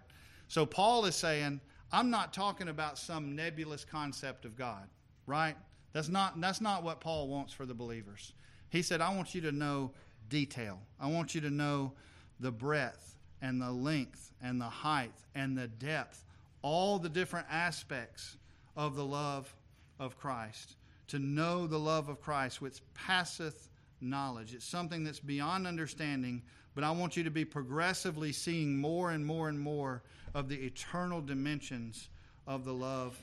[0.48, 1.60] So Paul is saying,
[1.92, 4.88] I'm not talking about some nebulous concept of God,
[5.26, 5.56] right?
[5.92, 8.32] That's not, that's not what Paul wants for the believers.
[8.70, 9.92] He said, I want you to know
[10.28, 10.80] detail.
[11.00, 11.92] I want you to know
[12.40, 16.24] the breadth and the length and the height and the depth,
[16.62, 18.36] all the different aspects
[18.76, 19.54] of the love
[19.98, 20.76] of Christ,
[21.08, 23.70] to know the love of Christ, which passeth
[24.00, 24.54] knowledge.
[24.54, 26.42] It's something that's beyond understanding,
[26.74, 30.02] but I want you to be progressively seeing more and more and more
[30.36, 32.10] of the eternal dimensions
[32.46, 33.18] of the love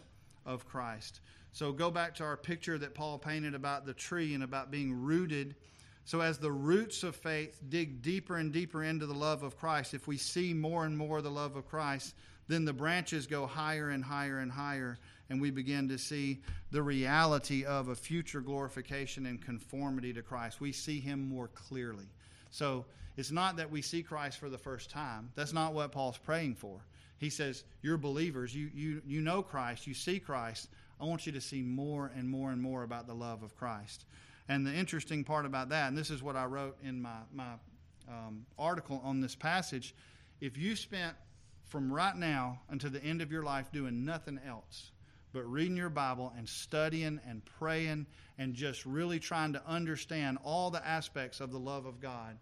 [0.48, 1.22] of Christ.
[1.52, 4.92] So go back to our picture that Paul painted about the tree and about being
[4.92, 5.54] rooted.
[6.06, 9.94] So, as the roots of faith dig deeper and deeper into the love of Christ,
[9.94, 12.16] if we see more and more the love of Christ,
[12.48, 14.98] then the branches go higher and higher and higher,
[15.30, 16.42] and we begin to see
[16.72, 20.60] the reality of a future glorification and conformity to Christ.
[20.60, 22.10] We see him more clearly.
[22.50, 22.86] So
[23.16, 25.32] it's not that we see Christ for the first time.
[25.36, 26.82] That's not what Paul's praying for.
[27.24, 28.54] He says, You're believers.
[28.54, 29.88] You, you, you know Christ.
[29.88, 30.68] You see Christ.
[31.00, 34.06] I want you to see more and more and more about the love of Christ.
[34.50, 37.54] And the interesting part about that, and this is what I wrote in my, my
[38.10, 39.96] um, article on this passage
[40.42, 41.16] if you spent
[41.66, 44.92] from right now until the end of your life doing nothing else
[45.32, 48.06] but reading your Bible and studying and praying
[48.38, 52.38] and just really trying to understand all the aspects of the love of God,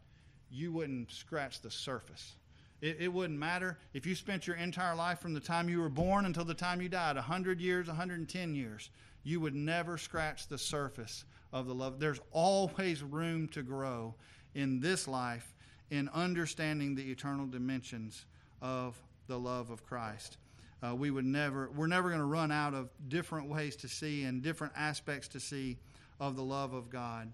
[0.49, 2.33] you wouldn't scratch the surface.
[2.81, 5.89] It, it, wouldn't matter if you spent your entire life from the time you were
[5.89, 8.89] born until the time you died 100 years, 110 years.
[9.23, 11.99] You would never scratch the surface of the love.
[11.99, 14.15] There's always room to grow
[14.55, 15.53] in this life
[15.91, 18.25] in understanding the eternal dimensions
[18.61, 20.37] of the love of Christ.
[20.81, 24.23] Uh, we would never, we're never going to run out of different ways to see
[24.23, 25.77] and different aspects to see
[26.19, 27.31] of the love of God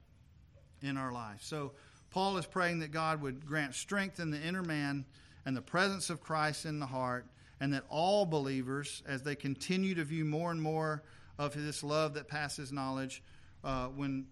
[0.81, 1.39] in our life.
[1.41, 1.71] So,
[2.09, 5.05] Paul is praying that God would grant strength in the inner man
[5.47, 7.25] and the presence of Christ in the heart,
[7.61, 11.03] and that all believers, as they continue to view more and more
[11.39, 13.23] of this love that passes knowledge,
[13.63, 14.25] uh, when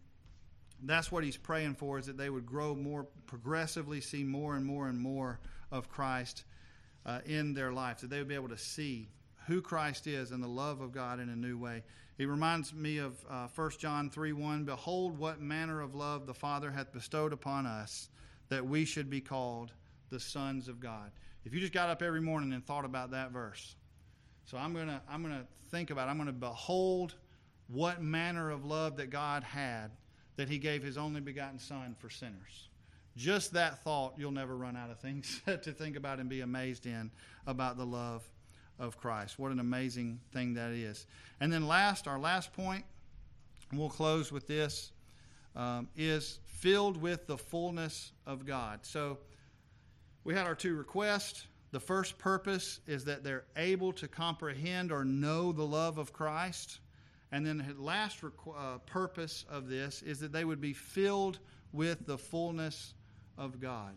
[0.84, 4.66] that's what he's praying for, is that they would grow more progressively, see more and
[4.66, 5.40] more and more
[5.72, 6.44] of Christ
[7.06, 9.08] uh, in their life, that they would be able to see
[9.48, 11.84] who Christ is and the love of God in a new way.
[12.18, 16.34] It reminds me of uh, 1 John 3 1 Behold, what manner of love the
[16.34, 18.10] Father hath bestowed upon us,
[18.50, 19.72] that we should be called
[20.16, 21.12] the sons of God.
[21.44, 23.76] If you just got up every morning and thought about that verse,
[24.46, 26.08] so I'm gonna I'm gonna think about.
[26.08, 26.12] It.
[26.12, 27.16] I'm gonna behold
[27.68, 29.92] what manner of love that God had
[30.38, 32.70] that He gave His only begotten Son for sinners.
[33.18, 36.86] Just that thought, you'll never run out of things to think about and be amazed
[36.86, 37.12] in
[37.46, 38.24] about the love
[38.80, 39.38] of Christ.
[39.38, 41.08] What an amazing thing that is.
[41.42, 42.86] And then, last, our last point,
[43.70, 44.94] and we'll close with this,
[45.58, 48.80] um, is filled with the fullness of God.
[48.84, 49.18] So,
[50.26, 51.48] we had our two requests.
[51.72, 56.80] The first purpose is that they're able to comprehend or know the love of Christ.
[57.32, 61.40] And then the last requ- uh, purpose of this is that they would be filled
[61.72, 62.94] with the fullness
[63.38, 63.94] of God.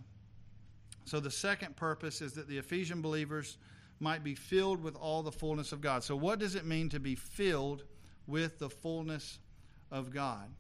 [1.05, 3.57] So the second purpose is that the Ephesian believers
[4.01, 6.05] might be filled with all the fullness of God.
[6.05, 7.85] So, what does it mean to be filled
[8.27, 9.39] with the fullness
[9.91, 10.51] of God?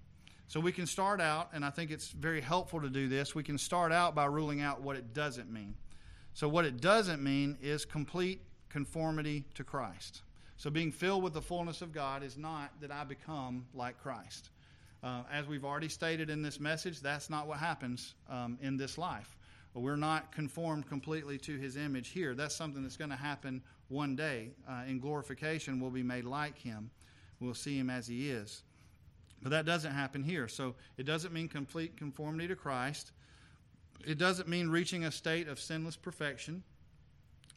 [0.48, 3.34] So, we can start out, and I think it's very helpful to do this.
[3.34, 5.74] We can start out by ruling out what it doesn't mean.
[6.32, 10.22] So, what it doesn't mean is complete conformity to Christ.
[10.56, 14.50] So, being filled with the fullness of God is not that I become like Christ.
[15.02, 18.98] Uh, as we've already stated in this message, that's not what happens um, in this
[18.98, 19.36] life.
[19.74, 22.34] We're not conformed completely to his image here.
[22.34, 24.50] That's something that's going to happen one day.
[24.68, 26.90] Uh, in glorification, we'll be made like him.
[27.38, 28.62] We'll see him as he is.
[29.42, 30.48] But that doesn't happen here.
[30.48, 33.12] So it doesn't mean complete conformity to Christ.
[34.06, 36.62] It doesn't mean reaching a state of sinless perfection.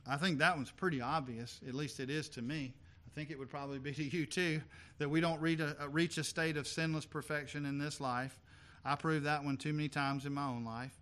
[0.08, 1.60] I think that one's pretty obvious.
[1.68, 2.74] At least it is to me.
[3.06, 4.62] I think it would probably be to you too,
[4.98, 8.40] that we don't reach a, reach a state of sinless perfection in this life.
[8.84, 10.98] I proved that one too many times in my own life.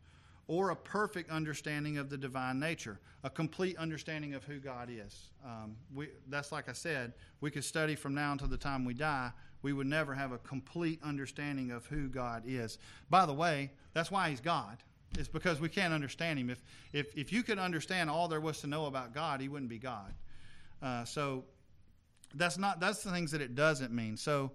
[0.47, 5.29] Or a perfect understanding of the divine nature, a complete understanding of who God is.
[5.45, 8.95] Um, we, that's like I said, we could study from now until the time we
[8.95, 9.31] die.
[9.61, 12.77] We would never have a complete understanding of who God is.
[13.09, 14.77] By the way, that's why He's God.
[15.17, 16.49] It's because we can't understand Him.
[16.49, 19.69] If, if, if you could understand all there was to know about God, He wouldn't
[19.69, 20.13] be God.
[20.81, 21.43] Uh, so
[22.35, 24.15] that's not that's the things that it doesn't mean.
[24.15, 24.51] So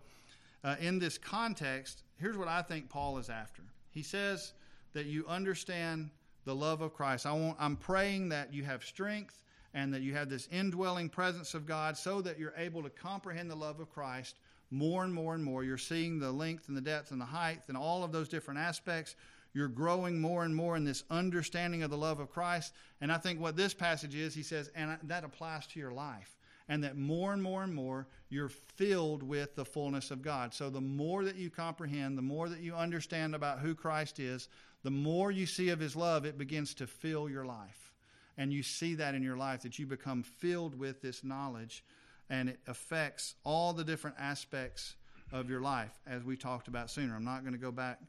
[0.63, 3.63] uh, in this context, here's what I think Paul is after.
[3.91, 4.55] He says
[4.95, 6.11] that you understand
[6.45, 7.27] the love of Christ.
[7.27, 9.41] I want, I'm praying that you have strength
[9.75, 13.51] and that you have this indwelling presence of God so that you're able to comprehend
[13.51, 14.37] the love of Christ
[14.75, 15.63] more and more and more.
[15.63, 18.59] You're seeing the length and the depth and the height and all of those different
[18.59, 19.15] aspects.
[19.53, 22.75] You're growing more and more in this understanding of the love of Christ.
[23.01, 26.37] And I think what this passage is, he says, and that applies to your life
[26.69, 30.53] and that more and more and more you're filled with the fullness of God.
[30.53, 34.49] So the more that you comprehend, the more that you understand about who Christ is,
[34.83, 37.93] the more you see of his love, it begins to fill your life.
[38.37, 41.85] And you see that in your life, that you become filled with this knowledge,
[42.31, 44.97] and it affects all the different aspects
[45.33, 47.15] of your life, as we talked about sooner.
[47.15, 48.01] I'm not going to go back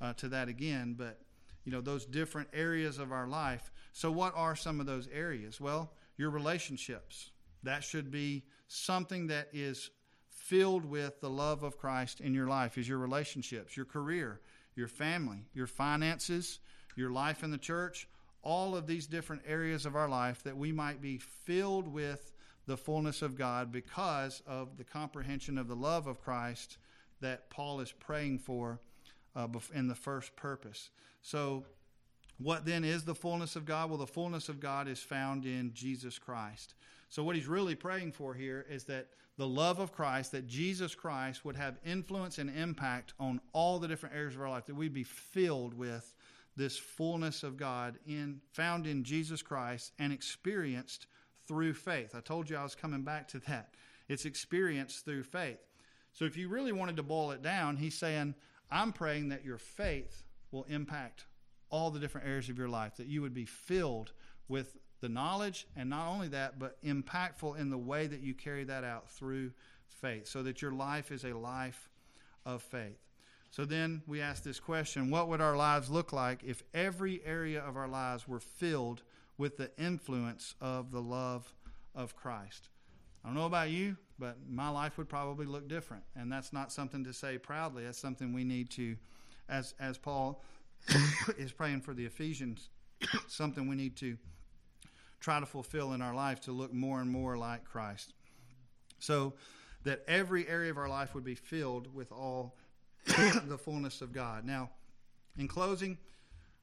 [0.00, 1.20] uh, to that again, but
[1.64, 3.72] you know those different areas of our life.
[3.92, 5.60] So, what are some of those areas?
[5.60, 7.30] Well, your relationships
[7.62, 9.90] that should be something that is
[10.28, 14.40] filled with the love of Christ in your life is your relationships, your career,
[14.76, 16.58] your family, your finances,
[16.96, 18.06] your life in the church.
[18.42, 22.33] all of these different areas of our life that we might be filled with
[22.66, 26.78] the fullness of God because of the comprehension of the love of Christ
[27.20, 28.80] that Paul is praying for
[29.36, 30.90] uh, in the first purpose.
[31.22, 31.64] So,
[32.38, 33.90] what then is the fullness of God?
[33.90, 36.74] Well, the fullness of God is found in Jesus Christ.
[37.08, 40.94] So, what he's really praying for here is that the love of Christ, that Jesus
[40.94, 44.74] Christ would have influence and impact on all the different areas of our life, that
[44.74, 46.14] we'd be filled with
[46.56, 51.06] this fullness of God in found in Jesus Christ and experienced
[51.46, 52.14] through faith.
[52.14, 53.74] I told you I was coming back to that.
[54.08, 55.58] It's experienced through faith.
[56.12, 58.34] So if you really wanted to boil it down, he's saying,
[58.70, 60.22] I'm praying that your faith
[60.52, 61.24] will impact
[61.70, 64.12] all the different areas of your life, that you would be filled
[64.48, 68.64] with the knowledge, and not only that, but impactful in the way that you carry
[68.64, 69.50] that out through
[69.88, 71.88] faith, so that your life is a life
[72.46, 72.98] of faith.
[73.50, 77.60] So then we ask this question what would our lives look like if every area
[77.60, 79.02] of our lives were filled
[79.38, 81.52] with the influence of the love
[81.94, 82.68] of Christ?
[83.24, 86.04] I don't know about you, but my life would probably look different.
[86.14, 87.84] And that's not something to say proudly.
[87.84, 88.96] That's something we need to,
[89.48, 90.42] as, as Paul
[91.38, 92.68] is praying for the Ephesians,
[93.28, 94.18] something we need to
[95.20, 98.12] try to fulfill in our life to look more and more like Christ.
[98.98, 99.32] So
[99.84, 102.56] that every area of our life would be filled with all
[103.06, 104.44] the fullness of God.
[104.44, 104.70] Now,
[105.38, 105.98] in closing,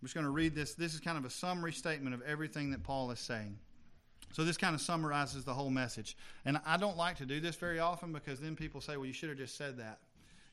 [0.01, 0.73] I'm just going to read this.
[0.73, 3.59] This is kind of a summary statement of everything that Paul is saying.
[4.33, 6.17] So this kind of summarizes the whole message.
[6.43, 9.13] And I don't like to do this very often because then people say, well, you
[9.13, 9.99] should have just said that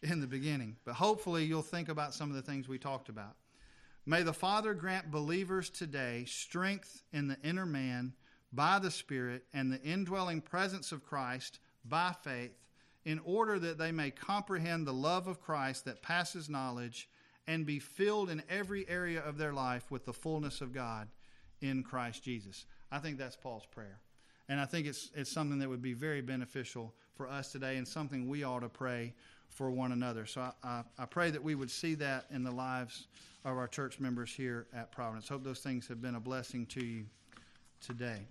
[0.02, 0.76] in the beginning.
[0.84, 3.36] But hopefully you'll think about some of the things we talked about.
[4.04, 8.12] May the Father grant believers today strength in the inner man
[8.52, 12.52] by the Spirit and the indwelling presence of Christ by faith
[13.04, 17.08] in order that they may comprehend the love of Christ that passes knowledge
[17.48, 21.08] and be filled in every area of their life with the fullness of God
[21.62, 22.66] in Christ Jesus.
[22.92, 23.98] I think that's Paul's prayer.
[24.50, 27.88] And I think it's, it's something that would be very beneficial for us today and
[27.88, 29.14] something we ought to pray
[29.48, 30.26] for one another.
[30.26, 33.08] So I, I, I pray that we would see that in the lives
[33.44, 35.28] of our church members here at Providence.
[35.28, 37.06] Hope those things have been a blessing to you
[37.80, 38.26] today.